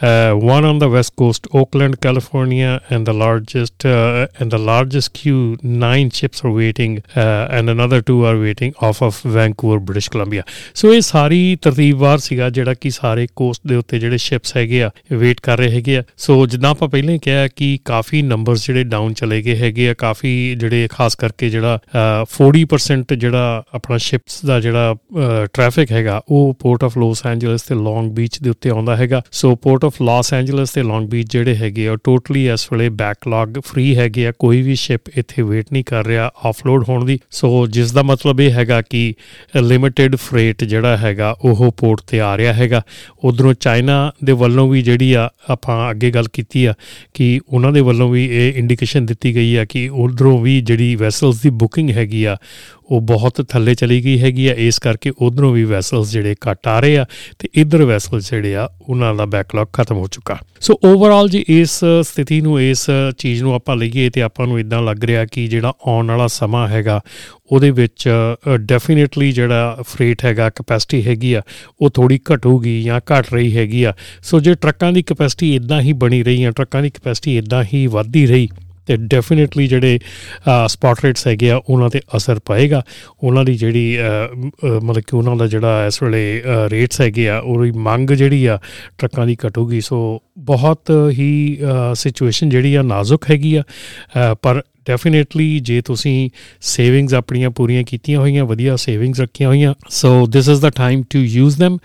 uh, 0.00 0.32
one 0.32 0.64
on 0.64 0.78
the 0.78 0.88
west 0.88 1.16
coast, 1.16 1.46
Oakland, 1.52 2.00
California, 2.00 2.80
and 2.90 3.06
the 3.06 3.12
largest 3.14 3.84
uh, 3.86 4.26
and 4.38 4.50
the 4.50 4.58
largest 4.60 5.12
queue. 5.12 5.56
Nine 5.62 6.10
ships 6.10 6.44
are 6.44 6.50
waiting, 6.52 7.02
uh, 7.16 7.48
and 7.50 7.70
another 7.70 8.00
two 8.02 8.24
are 8.24 8.38
waiting 8.38 8.74
off 8.80 9.02
of 9.02 9.20
Vancouver, 9.22 9.78
British 9.80 10.08
Columbia. 10.08 10.42
So 10.74 10.92
ਇਹ 10.94 11.00
ਸਾਰੀ 11.00 11.56
ਤਰਤੀਬਵਾਰ 11.62 12.18
ਸੀਗਾ 12.18 12.48
ਜਿਹੜਾ 12.50 12.74
ਕਿ 12.74 12.90
ਸਾਰੇ 12.90 13.26
cost 13.36 13.66
ਦੇ 13.66 13.76
ਉੱਤੇ 13.76 13.98
ਜਿਹੜੇ 13.98 14.16
ships 14.18 14.56
ਹੈਗੇ 14.56 14.82
ਆ 14.82 14.90
ਵੇਟ 15.12 15.40
ਕਰ 15.40 15.58
ਰਹੇ 15.58 15.70
ਹੈਗੇ 15.70 15.96
ਆ 15.98 16.02
ਸੋ 16.16 16.46
ਜਿੱਦਾਂ 16.46 16.70
ਆਪਾਂ 16.70 16.88
ਪਹਿਲਾਂ 16.88 17.14
ਹੀ 17.14 17.18
ਕਿਹਾ 17.18 17.46
ਕਿ 17.56 17.78
ਕਾਫੀ 17.84 18.22
ਨੰਬਰਸ 18.22 18.66
ਜਿਹੜੇ 18.66 18.84
ਡਾਊਨ 18.84 19.12
ਚਲੇ 19.14 19.42
ਗਏ 19.42 19.56
ਹੈਗੇ 19.56 19.88
ਆ 19.90 19.94
ਕਾਫੀ 19.98 20.34
ਜਿਹੜੇ 20.58 20.88
ਖਾਸ 20.90 21.14
ਕਰਕੇ 21.16 21.50
ਜਿਹੜਾ 21.50 21.78
40% 22.36 23.16
ਜਿਹੜਾ 23.16 23.62
ਆਪਣਾ 23.74 23.98
ਸ਼ਿਪਸ 23.98 24.44
ਦਾ 24.46 24.60
ਜਿਹੜਾ 24.60 24.94
ਟ੍ਰੈਫਿਕ 25.52 25.92
ਹੈਗਾ 25.92 26.20
ਉਹ 26.28 26.54
ਪੋਰਟ 26.60 26.84
ਆਫ 26.84 26.98
ਲਾਸ 26.98 27.26
ਐਂਜਲਸ 27.26 27.62
ਤੇ 27.62 27.74
ਲੌਂਗ 27.74 28.10
ਬੀਚ 28.14 28.38
ਦੇ 28.42 28.50
ਉੱਤੇ 28.50 28.70
ਆਉਂਦਾ 28.70 28.96
ਹੈਗਾ 28.96 29.22
so 29.32 29.54
port 29.56 29.84
of 29.86 30.00
Los 30.02 30.32
Angeles 30.34 30.70
ਤੇ 30.70 30.82
ਲੌਂਗ 30.82 31.08
ਬੀਚ 31.08 31.32
ਜਿਹੜੇ 31.32 31.56
ਹੈਗੇ 31.56 31.88
ਆ 31.88 31.96
ਟੋਟਲੀ 32.04 32.46
ਇਸ 32.48 32.66
ਵੇਲੇ 32.72 32.88
ਬੈਕਲੌਗ 32.88 33.58
ਫ੍ਰੀ 33.66 33.96
ਹੈਗੇ 33.96 34.26
ਆ, 34.26 34.32
ਕੋਈ 34.38 34.62
ਵੀ 34.62 34.74
ਸ਼ਿਪ 34.74 35.08
ਇੱਥੇ 35.16 35.42
ਵੇਟ 35.42 35.66
ਨਹੀਂ 35.72 35.84
ਕਰ 35.84 36.06
ਰਿਹਾ 36.06 36.30
ਆਫਲੋਡ 36.44 36.84
ਹੋਣ 36.88 37.04
ਦੀ। 37.04 37.18
ਸੋ 37.30 37.66
ਜਿਸ 37.66 37.92
ਦਾ 37.92 38.02
ਮਤਲਬ 38.02 38.40
ਇਹ 38.40 38.50
ਹੈਗਾ 38.50 38.80
ਕਿ 38.82 39.14
ਲਿਮਿਟਿਡ 39.56 40.16
ਫਰੇਟ 40.16 40.64
ਜਿਹੜਾ 40.64 40.96
ਹੈਗਾ, 40.96 41.34
ਉਹ 41.44 41.72
ਪੋਰਟ 41.76 42.00
ਤੇ 42.06 42.20
ਆ 42.20 42.36
ਰਿਹਾ 42.36 42.52
ਹੈਗਾ। 42.52 42.82
ਉਧਰੋਂ 43.24 43.54
ਚਾਈਨਾ 43.54 44.12
ਦੇ 44.24 44.32
ਵੱਲੋਂ 44.32 44.68
ਵੀ 44.68 44.82
ਜਿਹੜੀ 44.82 45.12
ਆ, 45.12 45.28
ਆਪਾਂ 45.50 45.90
ਅੱਗੇ 45.90 46.10
ਗੱਲ 46.10 46.28
ਕੀਤੀ 46.32 46.64
ਆ 46.64 46.74
ਕਿ 47.14 47.40
ਉਹਨਾਂ 47.48 47.72
ਦੇ 47.72 47.80
ਵੱਲੋਂ 47.80 48.08
ਵੀ 48.10 48.24
ਇਹ 48.26 48.52
ਇੰਡੀਕੇਸ਼ਨ 48.56 49.06
ਦਿੱਤੀ 49.06 49.34
ਗਈ 49.34 49.54
ਆ 49.56 49.64
ਕਿ 49.64 49.88
ਉਧਰੋਂ 49.88 50.38
ਵੀ 50.38 50.60
ਜਿਹੜੀ 50.60 50.94
ਵੈਸਲਸ 50.96 51.42
ਦੀ 51.42 51.50
ਬੁਕਿੰਗ 51.50 51.90
ਹੈਗੀ 51.90 52.24
ਆ 52.24 52.36
ਉਹ 52.90 53.00
ਬਹੁਤ 53.02 53.40
ਥੱਲੇ 53.48 53.74
ਚਲੀ 53.74 54.00
ਗਈ 54.04 54.18
ਹੈਗੀ 54.20 54.46
ਆ, 54.48 54.54
ਇਸ 54.56 54.78
ਕਰਕੇ 54.78 55.12
ਉਧਰੋਂ 55.18 55.52
ਵੀ 55.52 55.64
ਵੈਸਲਸ 55.64 56.10
ਜਿਹੜੇ 56.10 56.34
ਘਟ 56.44 56.68
ਆ 56.68 56.78
ਰਹੇ 56.80 56.96
ਆ 56.98 57.04
ਤੇ 57.38 57.48
ਇਧਰ 57.54 57.84
ਵੈਸਲਸ 57.84 58.30
ਜਿਹੜੇ 58.30 58.54
ਆ, 58.56 58.68
ਉਹਨਾਂ 58.82 59.14
ਦਾ 59.14 59.24
ਬੈਕਲੌਗ 59.26 59.66
ਖਤਮ 59.72 59.96
ਹੋ 59.96 60.06
ਚੁੱਕਾ। 60.06 60.38
ਸੋ 60.60 60.78
ਓਵਰਆਲ 60.84 61.28
ਜੀ 61.28 61.44
ਇਸ 61.48 61.78
ਸਥਿਤੀ 62.02 62.40
ਨੂੰ, 62.40 62.60
ਇਸ 62.60 62.86
ਚੀਜ਼ 63.18 63.42
ਨੂੰ 63.42 63.54
ਆਪਾਂ 63.54 63.76
ਲਈਏ 63.76 64.08
ਤੇ 64.10 64.22
ਆਪਾਂ 64.22 64.46
ਨੂੰ 64.46 64.58
ਇਦਾਂ 64.60 64.82
ਲੱਗ 64.82 65.04
ਰਿਹਾ 65.04 65.24
ਕਿ 65.24 65.46
ਜਿਹੜਾ 65.46 65.72
ਆਉਣ 65.86 66.10
ਵਾਲਾ 66.10 66.26
ਸਮਾਂ 66.26 66.66
ਹੈਗਾ, 66.68 67.00
ਉਹਦੇ 67.52 67.70
ਵਿੱਚ 67.70 68.08
ਡੈਫੀਨਿਟਲੀ 68.58 69.30
ਜਿਹੜਾ 69.32 69.76
ਫਰੇਟ 69.88 70.24
ਹੈਗਾ 70.24 70.48
ਕਪੈਸਿਟੀ 70.50 71.02
ਹੈਗੀ 71.06 71.32
ਆ, 71.32 71.42
ਉਹ 71.80 71.90
ਥੋੜੀ 71.90 72.18
ਘਟੂਗੀ 72.32 72.82
ਜਾਂ 72.82 73.00
ਘਟ 73.12 73.32
ਰਹੀ 73.32 73.56
ਹੈਗੀ 73.56 73.82
ਆ। 73.84 73.92
ਸੋ 74.22 74.40
ਜੇ 74.40 74.54
ਟਰੱਕਾਂ 74.54 74.92
ਦੀ 74.92 75.02
ਕਪੈਸਿਟੀ 75.02 75.54
ਇਦਾਂ 75.56 75.80
ਹੀ 75.80 75.92
ਬਣੀ 75.94 76.22
ਰਹੀ 76.22 76.44
ਆ 76.44 76.50
ਟਰੱਕਾਂ 76.50 76.82
ਦੀ 76.82 76.90
ਕਪੈਸਿਟੀ 76.90 77.36
ਇਦਾਂ 77.38 77.64
ਹੀ 77.74 77.86
ਵਧਦੀ 77.86 78.26
ਰਹੀ 78.26 78.48
ਤੇ 78.86 78.96
ਡੈਫੀਨਿਟਲੀ 78.96 79.66
ਜਿਹੜੇ 79.68 79.98
ਸਪੌਟ 80.68 81.04
ਰੇਟਸ 81.04 81.26
ਹੈਗੇ 81.26 81.50
ਆ, 81.50 81.60
ਉਹਨਾਂ 81.68 81.88
ਤੇ 81.90 82.00
ਅਸਰ 82.16 82.38
ਪਏਗਾ। 82.46 82.82
ਉਹਨਾਂ 83.22 83.44
ਦੀ 83.44 83.54
ਜਿਹੜੀ 83.54 83.96
ਮਤਲਬ 84.64 85.02
ਕਿ 85.06 85.16
ਉਹਨਾਂ 85.16 85.36
ਦਾ 85.36 85.46
ਜਿਹੜਾ 85.46 85.86
ਇਸ 85.86 86.02
ਵੇਲੇ 86.02 86.42
ਰੇਟਸ 86.70 87.00
ਹੈਗੇ 87.00 87.28
ਆ, 87.28 87.38
ਉਹਦੀ 87.38 87.70
ਮੰਗ 87.80 88.10
ਜਿਹੜੀ 88.12 88.44
ਆ, 88.46 88.58
ਟਰੱਕਾਂ 88.98 89.26
ਦੀ 89.26 89.36
ਘਟੂਗੀ। 89.46 89.80
ਸੋ 89.80 89.98
ਬਹੁਤ 90.46 90.92
ਹੀ 91.10 91.58
ਸਿਚੁਏਸ਼ਨ 91.94 92.48
ਜਿਹੜੀ 92.48 92.74
ਆ 92.74 92.82
ਨਾਜ਼ੁਕ 92.84 93.30
ਹੈਗੀ 93.30 93.54
ਆ। 93.54 93.62
ਪਰ 94.42 94.62
ਡੈਫੀਨਿਟਲੀ 94.88 95.60
ਜੇ 95.60 95.80
ਤੁਸੀਂ 95.80 96.30
ਸੇਵਿੰਗਸ 96.60 97.14
ਆਪਣੀਆਂ 97.14 97.50
ਪੂਰੀਆਂ 97.50 97.84
ਕੀਤੀਆਂ 97.84 98.20
ਹੋਈਆਂ 98.20 98.44
ਵਧੀਆ 98.44 98.76
ਸੇਵਿੰਗਸ 98.76 99.20
ਰੱਖੀਆਂ 99.20 99.48
ਹੋਈਆਂ 99.48 99.74
so 99.88 100.26
this 100.26 100.48
is 100.48 100.60
the 100.60 100.70
time 100.70 101.02
to 101.02 101.18
use 101.18 101.62
them 101.62 101.78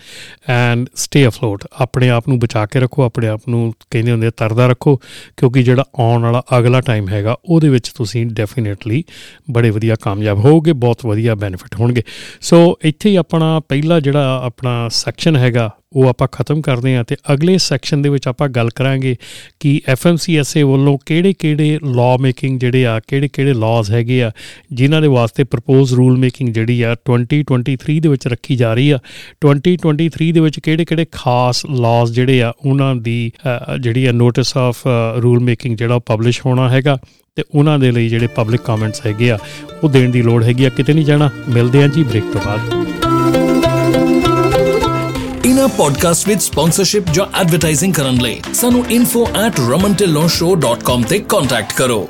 and 0.50 0.88
stay 0.96 1.28
afloat 1.28 1.66
ਆਪਣੇ 1.74 2.10
ਆਪ 2.10 2.28
ਨੂੰ 2.28 2.40
ਬਚਾ 2.40 2.66
ਕੇ 2.66 2.80
ਰੱਖੋ 2.80 3.04
ਆਪਣੇ 3.04 3.28
ਆਪ 3.28 3.42
ਨੂੰ 3.50 3.74
ਕਹਿੰਦੇ 3.92 4.12
ਹੁੰਦੇ 4.12 4.28
ਆ, 4.28 4.32
ਤਰਦਾ 4.38 4.68
ਰੱਖੋ 4.68 4.96
ਕਿਉਂਕਿ 5.38 5.64
ਜਿਹੜਾ 5.64 5.84
ਆਉਣ 6.00 6.22
ਵਾਲਾ 6.22 6.44
ਅਗਲਾ 6.58 6.82
ਟਾਈਮ 6.82 7.10
ਹੈਗਾ 7.10 7.38
ਉਹਦੇ 7.46 7.70
ਵਿੱਚ 7.70 7.90
ਤੁਸੀਂ 7.90 8.26
ਡੈਫੀਨਿਟਲੀ 8.26 9.04
ਬੜੇ 9.52 9.70
ਵਧੀਆ 9.70 9.96
ਕਾਮਯਾਬ 10.02 10.46
ਹੋਵੋਗੇ 10.46 10.74
ਬਹੁਤ 10.74 11.06
ਵਧੀਆ 11.06 11.36
ਬੈਨੀਫਿਟ 11.36 11.76
ਹੋਣਗੇ। 11.80 12.04
ਸੋ 12.42 12.78
ਇੱਥੇ 12.84 13.10
ਹੀ 13.10 13.16
ਆਪਣਾ 13.16 13.60
ਪਹਿਲਾ 13.60 14.00
ਜਿਹੜਾ 14.00 14.42
ਆਪਣਾ 14.46 14.90
ਸੈਕਸ਼ਨ 14.90 15.36
ਹੈਗਾ 15.36 15.70
ਉਹ 15.96 16.08
ਆਪਾਂ 16.10 16.28
ਖਤਮ 16.32 16.62
ਕਰਦੇ 16.62 16.96
ਹਾਂ 16.96 17.04
ਤੇ 17.04 17.16
ਅਗਲੇ 17.34 17.58
ਸੈਕਸ਼ਨ 17.58 18.02
ਦੇ 18.02 18.10
ਵਿੱਚ 18.10 18.28
ਆਪਾਂ 18.28 18.50
ਗੱਲ 18.50 18.70
ਕਰਾਂਗੇ 18.70 19.16
ਕਿ 19.60 19.82
ਐਫਐਮਸੀਐਸਏ 19.88 20.64
ਵੱਲੋਂ 20.64 20.98
ਕਿਹੜੇ-ਕਿਹੜੇ 21.06 21.80
ਲਾਅ 21.96 22.18
ਮੇਕਿੰਗ 22.18 22.60
ਜਿਹੜੇ 22.60 22.86
ਆ 22.86 23.00
ਕਿਹੜੇ-ਕਿਹੜੇ 23.08 23.54
ਲਾਜ਼ 23.54 23.92
ਹੈਗੇ 23.92 24.24
ਆ 24.24 24.32
ਜਿਨ੍ਹਾਂ 24.74 25.02
ਦੇ 25.02 25.08
ਵਾਸਤੇ 25.08 25.44
ਪ੍ਰਪੋਜ਼ 25.44 25.94
ਰੂਲ 25.94 26.18
ਮੇਕਿੰਗ 26.18 26.50
ਜਿਹੜੀ 26.50 26.82
ਆ 26.82 26.96
2023 27.12 28.00
ਦੇ 28.00 28.10
ਵਿੱਚ 28.10 28.28
ਰੱਖੀ 28.28 28.56
ਜਾ 28.56 28.74
ਰਹੀ 28.74 28.90
ਆ। 28.90 29.00
2023 29.46 30.32
ਦੇ 30.32 30.40
ਵਿੱਚ 30.40 30.60
ਕਿਹੜੇ-ਕਿਹੜੇ 30.60 31.06
ਖਾਸ 31.12 31.66
ਲਾਜ਼ 31.66 32.12
ਜਿਹੜੇ 32.14 32.42
ਆ 32.42 32.54
ਉਹਨਾਂ 32.66 32.96
ਦੀ 32.96 33.32
ਅ, 33.46 33.78
ਜਿਹੜੀ 33.78 34.06
ਆ 34.06 34.12
ਨੋਟਿਸ 34.12 34.58
ਆਫ 34.58 34.88
ਰੂਲ 35.22 35.40
ਮੇਕਿੰਗ 35.40 35.78
ਜਿਹੜਾ 35.78 35.96
ਉਹ 35.96 36.02
ਪਬਲਿਸ਼ 36.02 36.42
ਹੋਣਾ 36.46 36.70
ਹੈਗਾ 36.70 36.98
ਤੇ 37.36 37.44
ਉਹਨਾਂ 37.56 37.80
ਦੇ 37.80 37.92
ਲਈ 37.92 38.10
ਜਿਹੜੇ 38.10 38.28
ਪਬਲਿਕ 38.28 38.62
ਕਮੈਂਟਸ 38.62 39.06
ਹੈਗੇ 39.06 39.32
ਆ 39.32 39.38
ਉਹ 39.84 39.90
ਦੇਣ 39.90 40.12
ਦੀ 40.12 40.22
ਲੋੜ 40.22 40.44
ਹੈਗੀ 40.44 40.66
ਆ। 40.66 40.70
ਕਿਤੇ 40.70 40.94
ਨਹੀਂ 40.94 41.06
ਜਾਣਾ 41.06 41.30
ਮਿਲਦੇ 41.50 41.84
ਆਂ 41.84 41.88
ਜੀ 41.88 42.04
ਬ੍ਰੇਕ 42.04 42.24
ਤੋਂ 42.34 42.42
ਬਾਅਦ। 42.46 42.81
ਇਨਾ 45.62 45.74
ਪੋਡਕਾਸਟ 45.78 46.28
ਵਿੱਚ 46.28 46.44
ਸਪਾਂਸਰਸ਼ਿਪ 46.44 47.04
ਜਾਂ 47.14 47.40
ਐਡਵਰਟਾਈਜ਼ਿੰਗ 47.40 47.94
ਕਰਨ 47.94 48.16
ਲਈ 48.16 48.42
ਸਾਨੂੰ 48.54 48.86
info@ramantillonshow.com 48.94 51.04
ਤੇ 51.10 51.20
ਕੰਟੈਕਟ 51.20 51.74
ਕਰੋ। 51.74 52.10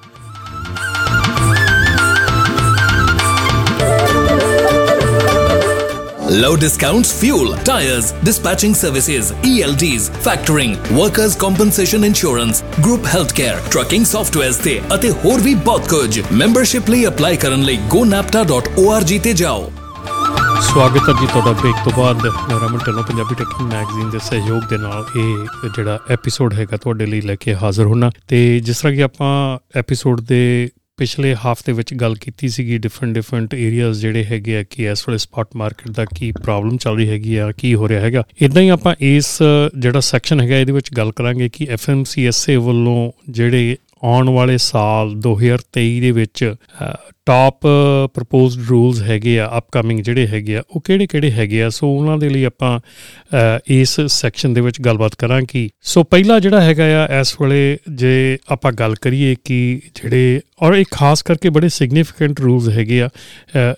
Low 6.31 6.55
discounts, 6.55 7.11
fuel, 7.11 7.57
tires, 7.59 8.13
dispatching 8.23 8.73
services, 8.73 9.33
ELDs, 9.43 10.09
factoring, 10.21 10.77
workers' 10.89 11.35
compensation 11.35 12.05
insurance, 12.05 12.61
group 12.77 13.03
healthcare, 13.05 13.57
trucking 13.69 14.05
softwares 14.05 14.61
ਤੇ 14.63 14.79
ਅਤੇ 14.95 15.11
ਹੋਰ 15.25 15.41
ਵੀ 15.41 15.53
ਬਹੁਤ 15.65 15.89
ਕੁਝ 15.89 16.21
ਮੈਂਬਰਸ਼ਿਪ 16.33 16.89
ਲਈ 16.89 17.05
ਅਪਲਾਈ 17.07 17.37
ਕਰਨ 17.37 17.63
ਲਈ 17.63 17.77
gonapta.org 17.95 19.19
ਤੇ 19.23 19.33
ਜਾਓ 19.33 19.69
ਸਵਾਗਤ 20.61 21.09
ਹੈ 21.09 21.13
ਜੀ 21.21 21.27
ਤੁਹਾਡਾ 21.27 21.51
ਬ੍ਰੇਕ 21.51 21.83
ਤੋਂ 21.83 21.91
ਬਾਅਦ 21.97 22.25
ਮੈਂ 22.25 22.59
ਰਮਨ 22.59 22.79
ਢਿੱਲੋਂ 22.85 23.03
ਪੰਜਾਬੀ 23.03 23.35
ਟੈਕਿੰਗ 23.35 23.71
ਮੈਗਜ਼ੀਨ 23.73 24.09
ਦੇ 24.09 24.19
ਸਹਿਯੋਗ 24.29 24.63
ਦੇ 24.69 24.77
ਨਾਲ 24.77 25.05
ਇਹ 25.15 25.69
ਜਿਹੜਾ 25.75 25.99
ਐਪੀਸੋਡ 26.11 26.53
ਹੈਗਾ 26.53 26.77
ਤੁਹਾਡੇ 26.77 27.05
ਲਈ 27.05 27.21
ਲੈ 27.21 27.35
ਕੇ 27.35 27.55
ਹਾਜ਼ਰ 27.63 27.85
ਹੋਣਾ 27.85 28.11
ਤੇ 28.27 28.59
ਜਿਸ 28.59 28.81
ਤਰ੍ਹਾਂ 28.81 28.95
ਕਿ 28.95 29.03
ਆਪਾਂ 29.03 29.33
ਐਪੀਸੋਡ 29.79 30.21
ਦੇ 30.21 30.69
ਪਿਛਲੇ 30.97 31.35
ਹਫ਼ਤੇ 31.35 31.71
ਵਿੱਚ 31.71 31.93
ਗੱਲ 31.93 32.15
ਕੀਤੀ 32.15 32.47
ਸੀਗੀ 32.47 32.77
ਡਿਫਰੈਂਟ 32.77 33.13
ਡਿਫਰੈਂਟ 33.15 33.53
ਏਰੀਆਜ਼ 33.53 34.01
ਜਿਹੜੇ 34.01 34.23
ਹੈਗੇ 34.23 34.57
ਆ 34.57 34.63
ਕਿ 34.63 34.85
ਇਸ 34.85 35.07
ਵੇਲੇ 35.07 35.17
ਸਪਾਟ 35.17 35.47
ਮਾਰਕੀਟ 35.55 35.91
ਦਾ 35.91 36.05
ਕੀ 36.05 36.31
ਪ੍ਰੋਬਲਮ 36.31 36.77
ਚੱਲ 36.77 36.95
ਰਹੀ 36.95 37.09
ਹੈਗੀ 37.09 37.35
ਆ 37.35 37.51
ਕੀ 37.51 37.73
ਹੋ 37.75 37.87
ਰਿਹਾ 37.89 38.01
ਹੈਗਾ। 38.01 38.23
ਇਦਾਂ 38.41 38.61
ਹੀ 38.61 38.69
ਆਪਾਂ 38.69 38.95
ਇਸ 38.99 39.39
ਜਿਹੜਾ 39.79 39.99
ਸੈਕਸ਼ਨ 39.99 40.41
ਹੈਗਾ 40.41 40.57
ਇਹਦੇ 40.57 40.71
ਵਿੱਚ 40.71 40.93
ਗੱਲ 40.97 41.11
ਕਰਾਂਗੇ 41.11 41.49
ਕਿ 41.49 41.67
ਐਫਐਮਸੀਐਸਏ 41.69 42.55
ਵੱਲੋਂ 42.55 43.11
ਜਿਹੜੇ 43.29 43.77
ਆਉਣ 44.03 44.29
ਵਾਲੇ 44.29 44.57
ਸਾਲ 44.57 45.15
2023 45.27 45.99
ਦੇ 46.01 46.11
ਵਿੱਚ 46.11 46.55
ਟਾਪ 47.25 47.59
ਪ੍ਰਪੋਜ਼ਡ 48.13 48.61
ਰੂਲਸ 48.69 49.01
ਹੈਗੇ 49.01 49.39
ਆ 49.39 49.51
ਅਪਕਮਿੰਗ 49.57 49.99
ਜਿਹੜੇ 49.99 50.27
ਹੈਗੇ 50.27 50.57
ਆ 50.57 50.61
ਉਹ 50.69 50.81
ਕਿਹੜੇ-ਕਿਹੜੇ 50.81 51.31
ਹੈਗੇ 51.31 51.63
ਆ। 51.63 51.69
ਸੋ 51.69 51.89
ਉਹਨਾਂ 51.89 52.17
ਦੇ 52.17 52.29
ਲਈ 52.29 52.43
ਆਪਾਂ 52.43 52.79
ਅ, 52.79 53.59
ਇਸ 53.67 53.99
ਸੈਕਸ਼ਨ 54.01 54.53
ਦੇ 54.53 54.61
ਵਿੱਚ 54.61 54.81
ਗੱਲਬਾਤ 54.81 55.15
ਕਰਾਂਗੇ। 55.15 55.69
ਸੋ 55.81 56.03
ਪਹਿਲਾ 56.03 56.39
ਜਿਹੜਾ 56.39 56.61
ਹੈਗਾ 56.61 57.05
ਆ 57.05 57.19
ਇਸ 57.19 57.35
ਵੇਲੇ 57.41 57.77
ਜੇ 57.95 58.37
ਆਪਾਂ 58.49 58.71
ਗੱਲ 58.71 58.95
ਕਰੀਏ 58.95 59.35
ਕਿ 59.45 59.81
ਜਿਹੜੇ 59.95 60.41
ਔਰ 60.61 60.73
ਇਹ 60.73 60.85
ਖਾਸ 60.91 61.21
ਕਰਕੇ 61.21 61.49
ਬੜੇ 61.49 61.69
ਸਿਗਨੀਫੀਕੈਂਟ 61.69 62.39
ਰੂਲਸ 62.41 62.69
ਹੈਗੇ 62.69 63.01
ਆ 63.01 63.09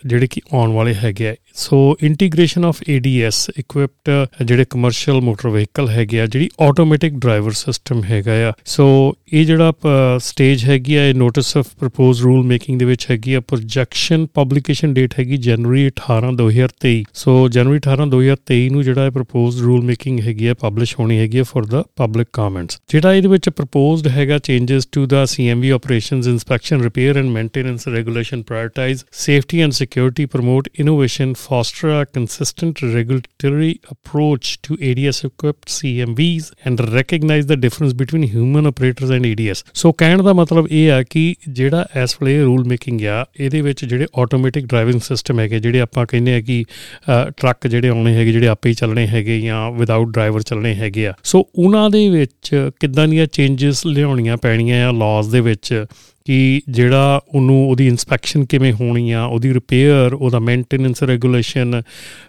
ਜਿਹੜੇ 0.05 0.27
ਕਿ 0.27 0.41
ਆਉਣ 0.53 0.71
ਵਾਲੇ 0.71 0.93
ਹੈਗੇ 0.93 1.29
ਆ। 1.29 1.35
So 1.55 1.77
integration 2.03 2.65
of 2.65 2.81
ADS 2.91 3.37
equipped 3.59 4.45
ਜਿਹੜੇ 4.45 4.65
ਕਮਰਸ਼ੀਅਲ 4.69 5.21
ਮੋਟਰ 5.21 5.49
ਵਹੀਕਲ 5.49 5.89
ਹੈਗੇ 5.89 6.19
ਆ, 6.21 6.25
ਜਿਹੜੀ 6.25 6.49
ਆਟੋਮੈਟਿਕ 6.61 7.13
ਡਰਾਈਵਰ 7.13 7.51
ਸਿਸਟਮ 7.51 8.03
ਹੈਗਾ 8.03 8.49
ਆ। 8.49 8.51
ਸੋ 8.65 9.13
ਇਹ 9.33 9.45
ਜਿਹੜਾ 9.45 9.73
ਸਟੇਜ 10.19 10.63
ਹੈਗੀ 10.65 10.95
ਆ, 10.95 11.05
ਇਹ 11.05 11.13
notice 11.15 11.55
of 11.57 11.67
propose 11.79 12.21
rule 12.21 12.43
making 12.45 12.79
ਦੇ 12.79 12.85
ਵਿੱਚ 12.85 13.05
ਹੈਗੀ 13.11 13.33
ਆ। 13.33 13.39
ਪ੍ਰੋਜੈਕਸ਼ਨ 13.39 14.25
ਪਬਲਿਕੇਸ਼ਨ 14.33 14.93
ਡੇਟ 14.93 15.13
ਹੈਗੀ 15.19 15.37
ਜਨਵਰੀ 15.37 15.87
18 15.87 16.31
2023 16.35 17.03
ਸੋ 17.13 17.47
ਜਨਵਰੀ 17.49 17.79
18 17.79 18.09
2023 18.09 18.69
ਨੂੰ 18.69 18.83
ਜਿਹੜਾ 18.83 19.05
ਇਹ 19.05 19.11
ਪ੍ਰਪੋਜ਼ 19.11 19.61
ਰੂਲ 19.61 19.81
ਮੇਕਿੰਗ 19.81 20.19
ਹੈਗੀ 20.19 20.47
ਆ 20.47 20.53
ਪਬਲਿਸ਼ 20.53 20.95
ਹੋਣੀ 20.99 21.17
ਹੈਗੀ 21.17 21.37
ਆ 21.37 21.43
ਫॉर 21.43 21.65
ਦਾ 21.65 21.83
ਪਬਲਿਕ 21.95 22.27
ਕਮੈਂਟਸ 22.33 22.79
ਜਿਹੜਾ 22.89 23.13
ਇਹਦੇ 23.13 23.27
ਵਿੱਚ 23.27 23.49
ਪ੍ਰਪੋਜ਼ਡ 23.49 24.07
ਹੈਗਾ 24.07 24.37
changes 24.37 24.87
to 24.91 25.05
the 25.05 25.23
CMV 25.23 25.73
operations 25.75 26.27
inspection 26.27 26.73
repair 26.82 27.18
and 27.18 27.25
maintenance 27.25 27.88
regulation 27.88 28.42
prioritize 28.44 29.03
safety 29.12 29.60
and 29.62 29.72
security 29.72 30.25
promote 30.25 30.70
innovation 30.80 31.34
foster 31.34 31.89
a 31.89 32.06
consistent 32.18 32.82
regulatory 32.94 33.70
approach 33.94 34.50
to 34.68 34.75
ADS 34.89 35.20
equipped 35.27 35.72
CMVs 35.74 36.46
and 36.70 36.82
recognize 36.96 37.48
the 37.51 37.58
difference 37.63 37.94
between 38.01 38.24
human 38.34 38.70
operators 38.72 39.13
and 39.18 39.25
ADS 39.25 39.63
so 39.74 39.92
ਕਹਿਣ 39.92 40.24
ਦਾ 40.24 40.34
ਮਤਲਬ 40.34 40.68
ਇਹ 40.72 40.92
ਆ 40.92 41.03
ਕਿ 41.03 41.36
ਜਿਹੜਾ 41.50 41.86
ਇਸ 42.03 42.18
ਵੇਲੇ 42.22 42.42
rule 42.42 42.65
making 42.68 43.01
ਆ 43.01 43.25
ਇਹਦੇ 43.39 43.62
ਵਿੱਚ 43.62 43.86
ਜਿਹੜੇ 43.86 44.08
ਆਟੋਮੈਟਿਕ 44.20 44.65
ਡਰਾਈਵਿੰਗ 44.65 45.01
ਸਿਸਟਮ 45.01 45.39
ਹੈਗੇ 45.39 45.60
ਜਿਹੜੇ 45.60 45.80
ਆਪਾਂ 45.80 46.06
ਕਹਿੰਦੇ 46.06 46.36
ਆ 46.36 46.42
ਕਿ 46.42 46.63
ਅ, 46.63 47.30
ਟਰੱਕ 47.30 47.68
ਜਿਹੜੇ 47.68 47.89
ਆਉਣੇ 47.89 48.13
ਹੈਗੇ 48.15 48.32
ਜਿਹੜੇ 48.32 48.48
ਆਪੇ 48.48 48.70
ਹੀ 48.70 48.74
ਚੱਲਣੇ 48.74 49.08
ਹੈਗੇ 49.08 49.39
ਜਾਂ 49.42 49.72
ਵਿਦਆਊਟ 49.72 50.08
ਡਰਾਈਵਰ 50.13 50.42
ਚੱਲਣੇ 50.42 50.75
ਹੈਗੇ 50.75 51.08
ਆ। 51.08 51.13
ਸੋ 51.24 51.48
ਉਹਨਾਂ 51.56 51.89
ਦੇ 51.89 52.10
ਵਿੱਚ 52.10 52.70
ਕਿੱਦਾਂ 52.80 53.08
ਦੀਆਂ 53.08 53.27
ਚੇਂजेस 53.27 53.82
ਲਿਆਉਣੀਆਂ 53.86 54.38
ਪੈਣੀਆਂ 54.38 54.88
ਆ 54.88 54.92
ਲਾਜ਼ 54.92 55.30
ਦੇ 55.30 55.42
ਵਿੱਚ? 55.42 55.86
ਕਿ 56.25 56.62
ਜਿਹੜਾ 56.70 57.22
ਉਹਨੂੰ 57.36 57.70
ਉਹਦੀ 57.70 57.88
ਇਨਸਪੈਕਸ਼ਨ 57.88 58.46
ਕਿਵੇਂ 58.46 58.74
ਹੋਣੀ 58.74 59.12
ਆ, 59.12 59.24
ਉਹਦੀ 59.24 59.53
ਰਿਪੇਅਰ 59.53 60.13
ਉਹਦਾ 60.13 60.39
maintenance 60.39 61.03
regulation 61.03 61.82